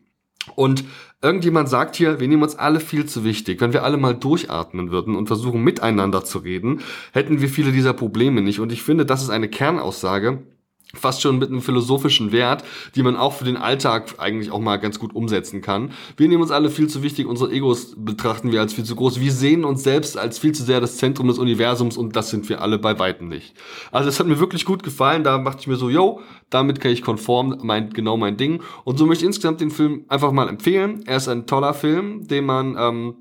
Und 0.56 0.84
irgendjemand 1.22 1.70
sagt 1.70 1.96
hier, 1.96 2.20
wir 2.20 2.28
nehmen 2.28 2.44
uns 2.44 2.56
alle 2.56 2.80
viel 2.80 3.06
zu 3.06 3.24
wichtig. 3.24 3.62
Wenn 3.62 3.74
wir 3.74 3.84
alle 3.84 3.98
mal 3.98 4.16
durchatmen 4.16 4.92
würden 4.92 5.16
und 5.16 5.28
versuchen 5.28 5.64
miteinander 5.64 6.24
zu 6.24 6.40
reden, 6.40 6.82
hätten 7.14 7.42
wir 7.42 7.50
viele 7.50 7.72
dieser 7.72 7.94
Probleme 7.94 8.42
nicht. 8.42 8.60
Und 8.60 8.72
ich 8.72 8.84
finde, 8.84 9.06
das 9.06 9.24
ist 9.24 9.30
eine 9.30 9.50
Kernaussage, 9.50 10.44
fast 10.94 11.22
schon 11.22 11.38
mit 11.38 11.50
einem 11.50 11.62
philosophischen 11.62 12.32
Wert, 12.32 12.64
die 12.96 13.04
man 13.04 13.16
auch 13.18 13.34
für 13.34 13.44
den 13.44 13.58
Alltag 13.58 14.16
eigentlich 14.18 14.52
auch 14.52 14.60
mal 14.60 14.78
ganz 14.78 15.00
gut 15.00 15.14
umsetzen 15.14 15.62
kann. 15.62 15.92
Wir 16.16 16.28
nehmen 16.28 16.42
uns 16.42 16.52
alle 16.52 16.70
viel 16.70 16.88
zu 16.88 17.04
wichtig, 17.04 17.28
unsere 17.28 17.52
Egos 17.52 17.94
betrachten 17.98 18.52
wir 18.52 18.62
als 18.62 18.74
viel 18.74 18.86
zu 18.86 18.96
groß. 18.96 19.20
Wir 19.20 19.32
sehen 19.32 19.66
uns 19.66 19.84
selbst 19.84 20.18
als 20.18 20.40
viel 20.40 20.54
zu 20.54 20.64
sehr 20.64 20.80
das 20.80 20.98
Zentrum 20.98 21.28
des 21.28 21.40
Universums 21.40 21.98
und 21.98 22.16
das 22.16 22.30
sind 22.30 22.48
wir 22.50 22.62
alle 22.62 22.80
bei 22.80 22.98
weitem 23.00 23.28
nicht. 23.28 23.54
Also 23.92 24.10
es 24.10 24.20
hat 24.20 24.28
mir 24.28 24.40
wirklich 24.40 24.66
gut 24.66 24.82
gefallen, 24.84 25.24
da 25.24 25.38
machte 25.38 25.62
ich 25.62 25.68
mir 25.68 25.76
so, 25.76 25.90
yo, 25.90 26.22
damit 26.50 26.80
kann 26.80 26.92
ich 26.92 27.02
konform, 27.02 27.60
mein, 27.64 27.90
genau 27.90 28.16
mein 28.16 28.38
Ding. 28.38 28.62
Und 28.86 28.98
so 28.98 29.06
möchte 29.06 29.26
ich 29.26 29.28
insgesamt 29.28 29.60
den 29.60 29.72
Film 29.72 30.06
einfach 30.08 30.32
mal 30.32 30.48
empfehlen. 30.48 31.04
Er 31.06 31.18
ist 31.18 31.28
ein 31.28 31.48
toller 31.48 31.74
Film, 31.74 32.28
den 32.28 32.46
man, 32.46 32.76
ähm, 32.80 33.16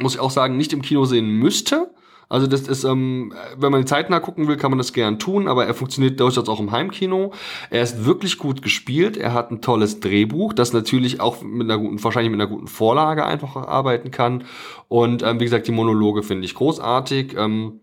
muss 0.00 0.14
ich 0.14 0.20
auch 0.20 0.30
sagen, 0.30 0.56
nicht 0.56 0.72
im 0.72 0.82
Kino 0.82 1.04
sehen 1.04 1.26
müsste 1.26 1.90
also 2.32 2.46
das 2.46 2.62
ist, 2.62 2.84
ähm, 2.84 3.34
wenn 3.58 3.70
man 3.70 3.86
zeitnah 3.86 4.18
gucken 4.18 4.48
will, 4.48 4.56
kann 4.56 4.70
man 4.70 4.78
das 4.78 4.94
gern 4.94 5.18
tun, 5.18 5.48
aber 5.48 5.66
er 5.66 5.74
funktioniert 5.74 6.18
durchaus 6.18 6.48
auch 6.48 6.60
im 6.60 6.72
Heimkino. 6.72 7.34
Er 7.68 7.82
ist 7.82 8.06
wirklich 8.06 8.38
gut 8.38 8.62
gespielt, 8.62 9.18
er 9.18 9.34
hat 9.34 9.50
ein 9.50 9.60
tolles 9.60 10.00
Drehbuch, 10.00 10.54
das 10.54 10.72
natürlich 10.72 11.20
auch 11.20 11.42
mit 11.42 11.70
einer 11.70 11.76
guten, 11.76 12.02
wahrscheinlich 12.02 12.30
mit 12.30 12.40
einer 12.40 12.48
guten 12.48 12.68
Vorlage 12.68 13.26
einfach 13.26 13.56
arbeiten 13.56 14.10
kann. 14.10 14.44
Und 14.88 15.22
ähm, 15.22 15.40
wie 15.40 15.44
gesagt, 15.44 15.66
die 15.66 15.72
Monologe 15.72 16.22
finde 16.22 16.46
ich 16.46 16.54
großartig. 16.54 17.36
Ähm, 17.36 17.80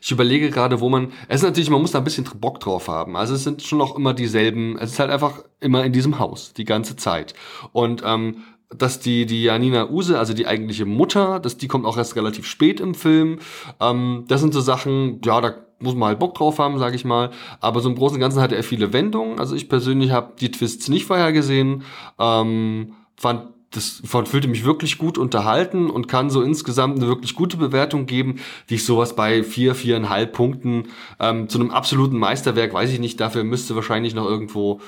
ich 0.00 0.10
überlege 0.10 0.48
gerade, 0.48 0.80
wo 0.80 0.88
man. 0.88 1.12
Es 1.28 1.42
ist 1.42 1.46
natürlich, 1.46 1.68
man 1.68 1.82
muss 1.82 1.90
da 1.90 1.98
ein 1.98 2.04
bisschen 2.04 2.24
Bock 2.40 2.60
drauf 2.60 2.88
haben. 2.88 3.14
Also 3.14 3.34
es 3.34 3.44
sind 3.44 3.62
schon 3.62 3.78
noch 3.78 3.94
immer 3.94 4.14
dieselben. 4.14 4.78
Es 4.78 4.92
ist 4.92 4.98
halt 4.98 5.10
einfach 5.10 5.44
immer 5.60 5.84
in 5.84 5.92
diesem 5.92 6.18
Haus 6.18 6.54
die 6.54 6.64
ganze 6.64 6.96
Zeit. 6.96 7.34
Und 7.72 8.02
ähm, 8.06 8.44
dass 8.70 8.98
die, 8.98 9.26
die 9.26 9.44
Janina 9.44 9.88
Use, 9.90 10.18
also 10.18 10.34
die 10.34 10.46
eigentliche 10.46 10.86
Mutter, 10.86 11.38
dass 11.40 11.56
die 11.56 11.68
kommt 11.68 11.86
auch 11.86 11.96
erst 11.96 12.16
relativ 12.16 12.46
spät 12.46 12.80
im 12.80 12.94
Film. 12.94 13.38
Ähm, 13.80 14.24
das 14.28 14.40
sind 14.40 14.52
so 14.52 14.60
Sachen, 14.60 15.20
ja, 15.24 15.40
da 15.40 15.54
muss 15.78 15.94
man 15.94 16.08
halt 16.08 16.18
Bock 16.18 16.34
drauf 16.34 16.58
haben, 16.58 16.78
sage 16.78 16.96
ich 16.96 17.04
mal. 17.04 17.30
Aber 17.60 17.80
so 17.80 17.88
im 17.88 17.96
Großen 17.96 18.16
und 18.16 18.20
Ganzen 18.20 18.40
hatte 18.40 18.56
er 18.56 18.62
viele 18.62 18.92
Wendungen. 18.92 19.38
Also 19.38 19.54
ich 19.54 19.68
persönlich 19.68 20.10
habe 20.10 20.32
die 20.40 20.50
Twists 20.50 20.88
nicht 20.88 21.04
vorher 21.04 21.32
gesehen. 21.32 21.84
Ähm, 22.18 22.94
fand 23.16 23.48
das 23.70 24.02
fühlte 24.06 24.48
mich 24.48 24.64
wirklich 24.64 24.96
gut 24.96 25.18
unterhalten 25.18 25.90
und 25.90 26.08
kann 26.08 26.30
so 26.30 26.40
insgesamt 26.40 26.96
eine 26.96 27.08
wirklich 27.08 27.34
gute 27.34 27.56
Bewertung 27.56 28.06
geben, 28.06 28.36
die 28.70 28.76
ich 28.76 28.86
sowas 28.86 29.14
bei 29.16 29.42
vier, 29.42 29.74
viereinhalb 29.74 30.32
Punkten 30.32 30.88
ähm, 31.20 31.48
zu 31.48 31.58
einem 31.58 31.70
absoluten 31.70 32.16
Meisterwerk, 32.16 32.72
weiß 32.72 32.90
ich 32.90 33.00
nicht, 33.00 33.20
dafür 33.20 33.44
müsste 33.44 33.74
wahrscheinlich 33.74 34.14
noch 34.14 34.24
irgendwo 34.24 34.80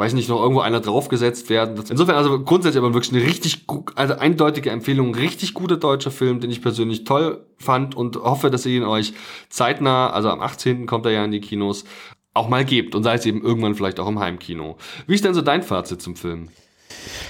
weiß 0.00 0.14
nicht, 0.14 0.30
noch 0.30 0.40
irgendwo 0.40 0.62
einer 0.62 0.80
draufgesetzt 0.80 1.50
werden. 1.50 1.76
Insofern 1.90 2.16
also 2.16 2.42
grundsätzlich 2.42 2.82
aber 2.82 2.94
wirklich 2.94 3.12
eine 3.12 3.22
richtig, 3.22 3.66
also 3.96 4.14
eindeutige 4.14 4.70
Empfehlung, 4.70 5.14
richtig 5.14 5.52
guter 5.52 5.76
deutscher 5.76 6.10
Film, 6.10 6.40
den 6.40 6.50
ich 6.50 6.62
persönlich 6.62 7.04
toll 7.04 7.44
fand 7.58 7.94
und 7.94 8.16
hoffe, 8.16 8.50
dass 8.50 8.64
ihr 8.64 8.78
ihn 8.78 8.84
euch 8.84 9.12
zeitnah, 9.50 10.08
also 10.08 10.30
am 10.30 10.40
18. 10.40 10.86
kommt 10.86 11.04
er 11.04 11.12
ja 11.12 11.24
in 11.24 11.32
die 11.32 11.42
Kinos, 11.42 11.84
auch 12.32 12.48
mal 12.48 12.64
gebt 12.64 12.94
und 12.94 13.02
sei 13.02 13.14
es 13.14 13.26
eben 13.26 13.42
irgendwann 13.42 13.74
vielleicht 13.74 14.00
auch 14.00 14.08
im 14.08 14.20
Heimkino. 14.20 14.78
Wie 15.06 15.14
ist 15.14 15.24
denn 15.26 15.34
so 15.34 15.42
dein 15.42 15.62
Fazit 15.62 16.00
zum 16.00 16.16
Film? 16.16 16.48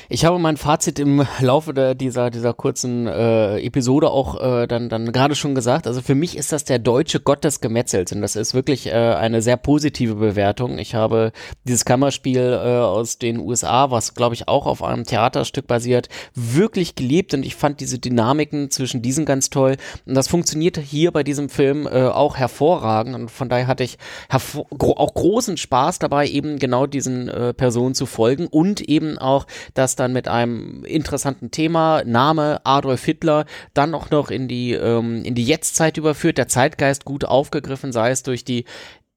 Ich 0.09 0.25
habe 0.25 0.38
mein 0.38 0.57
Fazit 0.57 0.99
im 0.99 1.27
Laufe 1.40 1.73
der, 1.73 1.94
dieser, 1.94 2.31
dieser 2.31 2.53
kurzen 2.53 3.07
äh, 3.07 3.59
Episode 3.59 4.11
auch 4.11 4.40
äh, 4.40 4.66
dann, 4.66 4.88
dann 4.88 5.12
gerade 5.12 5.35
schon 5.35 5.55
gesagt. 5.55 5.87
Also 5.87 6.03
für 6.03 6.14
mich 6.14 6.37
ist 6.37 6.53
das 6.53 6.64
der 6.64 6.79
deutsche 6.79 7.20
Gott 7.20 7.44
des 7.44 7.61
Gemetzels 7.61 8.12
und 8.12 8.20
das 8.20 8.37
ist 8.37 8.55
wirklich 8.55 8.87
äh, 8.87 8.92
eine 8.92 9.42
sehr 9.42 9.57
positive 9.57 10.16
Bewertung. 10.16 10.79
Ich 10.79 10.94
habe 10.94 11.33
dieses 11.64 11.85
Kammerspiel 11.85 12.40
äh, 12.40 12.79
aus 12.79 13.18
den 13.18 13.38
USA, 13.38 13.90
was 13.90 14.14
glaube 14.14 14.35
ich 14.35 14.49
auch 14.49 14.66
auf 14.66 14.83
einem 14.83 15.05
Theaterstück 15.05 15.66
basiert, 15.66 16.09
wirklich 16.35 16.94
geliebt 16.94 17.35
und 17.35 17.44
ich 17.44 17.55
fand 17.55 17.81
diese 17.81 17.99
Dynamiken 17.99 18.70
zwischen 18.70 19.03
diesen 19.03 19.25
ganz 19.25 19.51
toll. 19.51 19.77
Und 20.07 20.14
das 20.14 20.29
funktioniert 20.29 20.79
hier 20.79 21.12
bei 21.12 21.23
diesem 21.23 21.49
Film 21.49 21.87
äh, 21.87 22.07
auch 22.07 22.37
hervorragend 22.37 23.14
und 23.14 23.31
von 23.31 23.49
daher 23.49 23.66
hatte 23.66 23.85
ich 23.85 23.99
auch 24.31 25.14
großen 25.14 25.57
Spaß 25.57 25.99
dabei, 25.99 26.27
eben 26.29 26.59
genau 26.59 26.87
diesen 26.87 27.29
äh, 27.29 27.55
Personen 27.55 27.94
zu 27.94 28.07
folgen 28.07 28.46
und 28.46 28.81
eben 28.81 29.18
auch 29.18 29.46
das 29.75 29.97
dann 29.97 30.13
mit 30.13 30.29
einem 30.29 30.85
interessanten 30.85 31.51
Thema, 31.51 32.03
Name 32.05 32.61
Adolf 32.65 33.05
Hitler, 33.05 33.47
dann 33.75 33.95
auch 33.95 34.11
noch 34.11 34.31
in 34.31 34.49
die, 34.49 34.73
ähm, 34.73 35.25
in 35.25 35.35
die 35.35 35.45
Jetztzeit 35.45 35.97
überführt, 35.97 36.39
der 36.39 36.49
Zeitgeist 36.49 37.05
gut 37.05 37.25
aufgegriffen, 37.25 37.93
sei 37.93 38.11
es 38.11 38.23
durch 38.23 38.45
die 38.45 38.65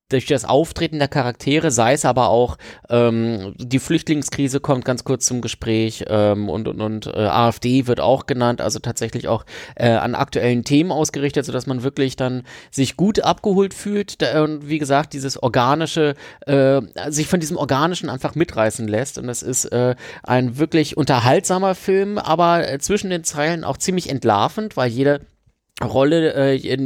durch 0.10 0.28
das 0.28 0.46
Auftreten 0.46 1.00
der 1.00 1.08
Charaktere, 1.08 1.72
sei 1.72 1.94
es 1.94 2.06
aber 2.06 2.30
auch 2.30 2.58
ähm, 2.90 3.56
die 3.58 3.80
Flüchtlingskrise 3.80 4.60
kommt 4.60 4.86
ganz 4.86 5.04
kurz 5.04 5.26
zum 5.26 5.42
Gespräch 5.42 6.06
ähm, 6.08 6.50
und 6.50 6.68
und, 6.68 6.82
und 6.82 7.08
äh, 7.08 7.26
AfD 7.26 7.88
wird 7.88 8.00
auch 8.00 8.26
genannt, 8.26 8.62
also 8.62 8.80
tatsächlich 8.80 9.28
auch 9.28 9.46
äh, 9.76 9.90
an 9.90 10.16
aktuellen 10.16 10.64
Themen 10.64 10.92
ausgerichtet, 10.92 11.46
sodass 11.46 11.68
man 11.68 11.84
wirklich 11.84 12.16
dann 12.16 12.44
sich 12.70 12.96
gut 12.96 13.22
abgeholt 13.22 13.74
fühlt 13.74 14.22
da, 14.22 14.44
und 14.44 14.70
wie 14.70 14.78
gesagt 14.78 15.14
dieses 15.14 15.42
organische, 15.42 16.16
äh, 16.46 16.82
sich 17.10 17.28
von 17.28 17.40
diesem 17.40 17.58
organischen 17.58 18.10
einfach 18.10 18.36
mitreißen 18.36 18.88
lässt. 18.88 19.18
Und 19.18 19.30
es 19.30 19.42
ist 19.42 19.66
äh, 19.66 19.96
ein 20.24 20.58
wirklich 20.58 20.98
unterhaltsamer 20.98 21.76
Film, 21.76 22.18
aber 22.18 22.68
äh, 22.68 22.80
zwischen 22.80 23.10
den 23.10 23.24
Zeilen 23.24 23.64
auch 23.64 23.78
ziemlich 23.78 24.10
entlarvend, 24.10 24.78
weil 24.78 24.90
jede 24.90 25.22
Rolle 25.82 26.34
äh, 26.34 26.78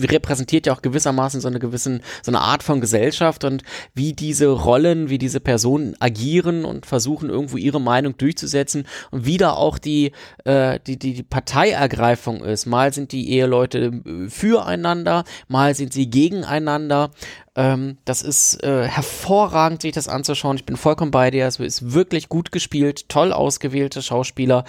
repräsentiert 0.00 0.66
ja 0.66 0.74
auch 0.74 0.82
gewissermaßen 0.82 1.40
so 1.40 1.48
eine 1.48 1.58
gewissen 1.58 2.02
so 2.22 2.30
eine 2.30 2.40
Art 2.40 2.62
von 2.62 2.80
Gesellschaft 2.82 3.44
und 3.44 3.62
wie 3.94 4.12
diese 4.12 4.48
Rollen, 4.48 5.08
wie 5.08 5.16
diese 5.16 5.40
Personen 5.40 5.96
agieren 5.98 6.66
und 6.66 6.84
versuchen 6.84 7.30
irgendwo 7.30 7.56
ihre 7.56 7.80
Meinung 7.80 8.16
durchzusetzen 8.18 8.86
und 9.10 9.24
wie 9.24 9.38
da 9.38 9.52
auch 9.52 9.78
die 9.78 10.12
äh, 10.44 10.78
die, 10.86 10.98
die 10.98 11.14
die 11.14 11.22
Parteiergreifung 11.22 12.44
ist. 12.44 12.66
Mal 12.66 12.92
sind 12.92 13.12
die 13.12 13.30
Eheleute 13.30 14.02
äh, 14.04 14.28
füreinander, 14.28 15.24
mal 15.48 15.74
sind 15.74 15.94
sie 15.94 16.10
gegeneinander 16.10 17.10
ähm, 17.56 17.96
das 18.04 18.22
ist 18.22 18.62
äh, 18.62 18.86
hervorragend, 18.86 19.80
sich 19.80 19.92
das 19.92 20.08
anzuschauen. 20.08 20.56
Ich 20.56 20.66
bin 20.66 20.76
vollkommen 20.76 21.10
bei 21.10 21.30
dir. 21.30 21.46
Es 21.46 21.58
ist 21.58 21.94
wirklich 21.94 22.28
gut 22.28 22.52
gespielt, 22.52 23.08
toll 23.08 23.32
ausgewählte 23.32 24.02
Schauspieler. 24.02 24.64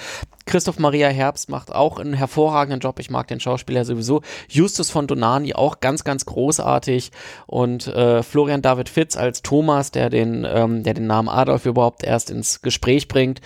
Christoph 0.45 0.79
Maria 0.79 1.09
Herbst 1.09 1.49
macht 1.49 1.73
auch 1.75 1.99
einen 1.99 2.13
hervorragenden 2.13 2.79
Job. 2.79 2.99
Ich 2.99 3.09
mag 3.09 3.27
den 3.27 3.41
Schauspieler 3.41 3.83
sowieso. 3.83 4.21
Justus 4.47 4.89
von 4.89 5.05
Donani 5.05 5.53
auch 5.53 5.81
ganz, 5.81 6.05
ganz 6.05 6.25
großartig. 6.25 7.11
Und 7.45 7.87
äh, 7.87 8.23
Florian 8.23 8.61
David 8.61 8.87
Fitz 8.87 9.17
als 9.17 9.41
Thomas, 9.41 9.91
der 9.91 10.09
den, 10.09 10.47
ähm, 10.49 10.83
der 10.83 10.93
den 10.93 11.07
Namen 11.07 11.27
Adolf 11.27 11.65
überhaupt 11.65 12.03
erst 12.03 12.29
ins 12.29 12.61
Gespräch 12.61 13.09
bringt 13.09 13.41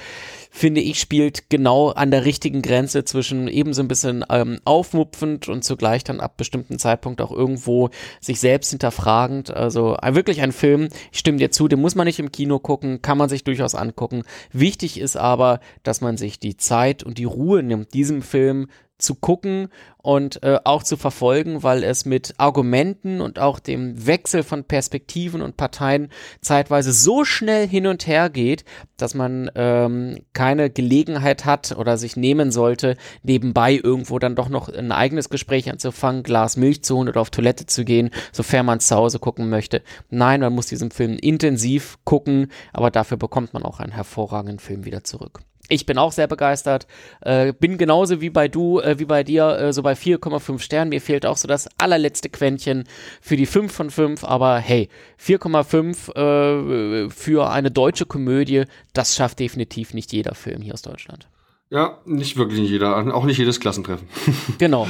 finde 0.52 0.82
ich, 0.82 1.00
spielt 1.00 1.50
genau 1.50 1.90
an 1.90 2.12
der 2.12 2.26
richtigen 2.26 2.62
Grenze 2.62 3.06
zwischen 3.06 3.48
eben 3.48 3.74
so 3.74 3.82
ein 3.82 3.88
bisschen 3.88 4.24
ähm, 4.30 4.60
aufmupfend 4.66 5.48
und 5.48 5.64
zugleich 5.64 6.04
dann 6.04 6.20
ab 6.20 6.38
bestimmten 6.38 6.78
Zeitpunkt 6.78 7.22
auch 7.22 7.32
irgendwo 7.32 7.90
sich 8.20 8.40
selbst 8.40 8.70
hinterfragen 8.70 9.32
hervorragend. 9.32 9.52
Also 9.52 9.98
äh, 10.02 10.16
wirklich 10.16 10.42
ein 10.42 10.52
Film, 10.52 10.90
ich 11.12 11.20
stimme 11.20 11.38
dir 11.38 11.52
zu, 11.52 11.68
den 11.68 11.82
muss 11.82 11.96
man 11.96 12.06
nicht 12.06 12.20
im 12.20 12.32
Kino 12.32 12.60
gucken, 12.60 13.02
kann 13.02 13.18
man 13.18 13.30
sich 13.30 13.44
durchaus 13.44 13.76
angucken. 13.76 14.24
Wichtig 14.52 15.00
ist 15.00 15.18
aber, 15.18 15.60
dass 15.84 16.02
man 16.02 16.18
sich 16.18 16.40
die 16.40 16.58
Zeit 16.58 17.04
und 17.04 17.18
die 17.18 17.26
Ruhe 17.26 17.64
nimmt, 17.64 17.94
diesem 17.94 18.22
Film 18.22 18.68
zu 19.02 19.16
gucken 19.16 19.70
und 19.98 20.42
äh, 20.44 20.60
auch 20.64 20.84
zu 20.84 20.98
verfolgen, 20.98 21.64
weil 21.64 21.84
es 21.84 22.06
mit 22.06 22.34
Argumenten 22.38 23.22
und 23.22 23.40
auch 23.40 23.60
dem 23.60 24.08
Wechsel 24.08 24.44
von 24.44 24.64
Perspektiven 24.64 25.42
und 25.42 25.58
Parteien 25.58 26.10
zeitweise 26.42 26.92
so 26.92 27.24
schnell 27.24 27.68
hin 27.68 27.88
und 27.88 28.08
her 28.08 28.30
geht, 28.30 28.66
dass 28.98 29.14
man 29.14 29.52
ähm, 29.56 30.20
keine 30.34 30.70
Gelegenheit 30.70 31.46
hat 31.46 31.76
oder 31.78 31.98
sich 31.98 32.16
nehmen 32.16 32.52
sollte, 32.52 32.98
nebenbei 33.24 33.80
irgendwo 33.82 34.18
dann 34.18 34.36
doch 34.36 34.50
noch 34.50 34.70
ein 34.70 34.92
eigenes 34.92 35.30
Gespräch 35.30 35.70
anzufangen, 35.70 36.24
Glas 36.24 36.58
Milch 36.58 36.84
zu 36.84 36.98
holen 36.98 37.10
oder 37.10 37.22
auf 37.22 37.30
Toilette 37.30 37.66
zu 37.66 37.86
gehen, 37.86 38.10
sofern 38.32 38.66
man 38.66 38.80
zu 38.80 38.96
Hause 38.96 39.20
gucken 39.20 39.50
möchte. 39.50 39.84
Nein, 40.10 40.42
man 40.42 40.54
muss 40.54 40.68
diesen 40.68 40.92
Film 40.92 41.18
intensiv 41.22 41.98
gucken, 42.06 42.52
aber 42.74 42.90
dafür 42.90 43.18
bekommt 43.18 43.54
man 43.54 43.64
auch 43.64 43.80
einen 43.80 43.92
hervorragenden 43.92 44.60
Film 44.60 44.86
wieder 44.86 45.04
zurück. 45.04 45.42
Ich 45.72 45.86
bin 45.86 45.98
auch 45.98 46.12
sehr 46.12 46.28
begeistert. 46.28 46.86
Äh, 47.22 47.54
bin 47.54 47.78
genauso 47.78 48.20
wie 48.20 48.30
bei 48.30 48.50
du, 48.50 48.82
äh, 48.82 49.00
wie 49.00 49.06
bei 49.06 49.24
dir, 49.24 49.58
äh, 49.58 49.72
so 49.72 49.82
bei 49.82 49.94
4,5 49.94 50.60
Sternen. 50.60 50.90
Mir 50.90 51.00
fehlt 51.00 51.26
auch 51.26 51.38
so 51.38 51.48
das 51.48 51.70
allerletzte 51.78 52.28
Quäntchen 52.28 52.84
für 53.22 53.38
die 53.38 53.46
5 53.46 53.72
von 53.72 53.90
5. 53.90 54.26
Aber 54.26 54.58
hey, 54.58 54.90
4,5 55.18 57.06
äh, 57.06 57.10
für 57.10 57.50
eine 57.50 57.72
deutsche 57.72 58.06
Komödie, 58.06 58.66
das 58.92 59.16
schafft 59.16 59.40
definitiv 59.40 59.94
nicht 59.94 60.12
jeder 60.12 60.36
Film 60.36 60.62
hier 60.62 60.74
aus 60.74 60.82
Deutschland. 60.82 61.31
Ja, 61.74 62.00
nicht 62.04 62.36
wirklich 62.36 62.60
nicht 62.60 62.70
jeder, 62.70 63.16
auch 63.16 63.24
nicht 63.24 63.38
jedes 63.38 63.62
Klassentreffen. 63.62 64.06
Genau. 64.58 64.88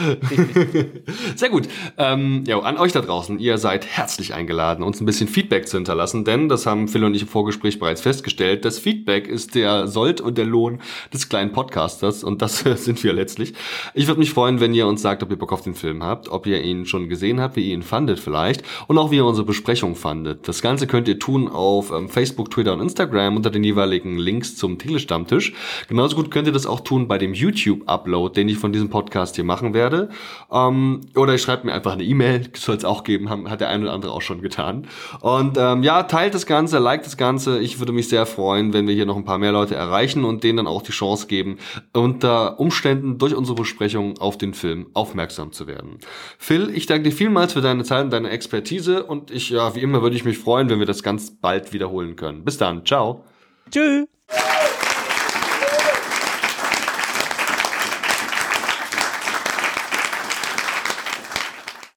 Sehr 1.35 1.49
gut. 1.49 1.67
Ähm, 1.97 2.43
ja, 2.47 2.59
an 2.59 2.77
euch 2.77 2.91
da 2.91 3.01
draußen, 3.01 3.37
ihr 3.37 3.57
seid 3.57 3.85
herzlich 3.85 4.33
eingeladen, 4.33 4.83
uns 4.83 4.99
ein 4.99 5.05
bisschen 5.05 5.27
Feedback 5.27 5.67
zu 5.67 5.77
hinterlassen, 5.77 6.25
denn 6.25 6.49
das 6.49 6.65
haben 6.65 6.87
Phil 6.87 7.03
und 7.03 7.13
ich 7.13 7.21
im 7.21 7.27
Vorgespräch 7.27 7.79
bereits 7.79 8.01
festgestellt. 8.01 8.65
Das 8.65 8.79
Feedback 8.79 9.27
ist 9.27 9.53
der 9.55 9.87
Sold 9.87 10.19
und 10.19 10.37
der 10.37 10.45
Lohn 10.45 10.79
des 11.13 11.29
kleinen 11.29 11.51
Podcasters 11.51 12.23
und 12.23 12.41
das 12.41 12.59
sind 12.75 13.03
wir 13.03 13.13
letztlich. 13.13 13.53
Ich 13.93 14.07
würde 14.07 14.19
mich 14.19 14.31
freuen, 14.31 14.59
wenn 14.59 14.73
ihr 14.73 14.87
uns 14.87 15.01
sagt, 15.01 15.21
ob 15.21 15.29
ihr 15.29 15.37
Bock 15.37 15.53
auf 15.53 15.61
den 15.61 15.75
Film 15.75 16.03
habt, 16.03 16.29
ob 16.29 16.47
ihr 16.47 16.61
ihn 16.63 16.85
schon 16.85 17.07
gesehen 17.07 17.39
habt, 17.39 17.55
wie 17.55 17.69
ihr 17.69 17.75
ihn 17.75 17.83
fandet 17.83 18.19
vielleicht 18.19 18.63
und 18.87 18.97
auch 18.97 19.11
wie 19.11 19.17
ihr 19.17 19.25
unsere 19.25 19.45
Besprechung 19.45 19.95
fandet. 19.95 20.47
Das 20.47 20.61
Ganze 20.61 20.87
könnt 20.87 21.07
ihr 21.07 21.19
tun 21.19 21.47
auf 21.47 21.91
ähm, 21.91 22.09
Facebook, 22.09 22.49
Twitter 22.49 22.73
und 22.73 22.81
Instagram 22.81 23.35
unter 23.35 23.51
den 23.51 23.63
jeweiligen 23.63 24.17
Links 24.17 24.55
zum 24.55 24.79
Telestammtisch. 24.79 25.53
Genauso 25.87 26.15
gut 26.15 26.31
könnt 26.31 26.47
ihr 26.47 26.53
das 26.53 26.70
auch 26.71 26.79
tun 26.79 27.07
bei 27.07 27.17
dem 27.17 27.33
YouTube-Upload, 27.33 28.33
den 28.35 28.49
ich 28.49 28.57
von 28.57 28.73
diesem 28.73 28.89
Podcast 28.89 29.35
hier 29.35 29.43
machen 29.43 29.73
werde. 29.73 30.09
Ähm, 30.51 31.01
oder 31.15 31.35
ich 31.35 31.41
schreibe 31.41 31.67
mir 31.67 31.73
einfach 31.73 31.93
eine 31.93 32.03
E-Mail, 32.03 32.49
soll 32.55 32.75
es 32.75 32.85
auch 32.85 33.03
geben, 33.03 33.29
haben, 33.29 33.49
hat 33.49 33.61
der 33.61 33.69
eine 33.69 33.83
oder 33.83 33.93
andere 33.93 34.11
auch 34.13 34.21
schon 34.21 34.41
getan. 34.41 34.87
Und 35.21 35.57
ähm, 35.59 35.83
ja, 35.83 36.03
teilt 36.03 36.33
das 36.33 36.45
Ganze, 36.45 36.79
liked 36.79 37.05
das 37.05 37.17
Ganze. 37.17 37.59
Ich 37.59 37.79
würde 37.79 37.91
mich 37.91 38.09
sehr 38.09 38.25
freuen, 38.25 38.73
wenn 38.73 38.87
wir 38.87 38.95
hier 38.95 39.05
noch 39.05 39.17
ein 39.17 39.25
paar 39.25 39.37
mehr 39.37 39.51
Leute 39.51 39.75
erreichen 39.75 40.23
und 40.23 40.43
denen 40.43 40.57
dann 40.57 40.67
auch 40.67 40.81
die 40.81 40.91
Chance 40.91 41.27
geben, 41.27 41.57
unter 41.93 42.59
Umständen 42.59 43.17
durch 43.17 43.35
unsere 43.35 43.55
Besprechung 43.55 44.17
auf 44.19 44.37
den 44.37 44.53
Film 44.53 44.87
aufmerksam 44.93 45.51
zu 45.51 45.67
werden. 45.67 45.99
Phil, 46.37 46.71
ich 46.73 46.85
danke 46.85 47.09
dir 47.09 47.15
vielmals 47.15 47.53
für 47.53 47.61
deine 47.61 47.83
Zeit 47.83 48.05
und 48.05 48.13
deine 48.13 48.29
Expertise 48.29 49.03
und 49.03 49.31
ich, 49.31 49.49
ja, 49.49 49.75
wie 49.75 49.81
immer 49.81 50.01
würde 50.01 50.15
ich 50.15 50.25
mich 50.25 50.37
freuen, 50.37 50.69
wenn 50.69 50.79
wir 50.79 50.85
das 50.85 51.03
ganz 51.03 51.31
bald 51.31 51.73
wiederholen 51.73 52.15
können. 52.15 52.43
Bis 52.43 52.57
dann, 52.57 52.85
ciao. 52.85 53.25
Tschüss. 53.69 54.07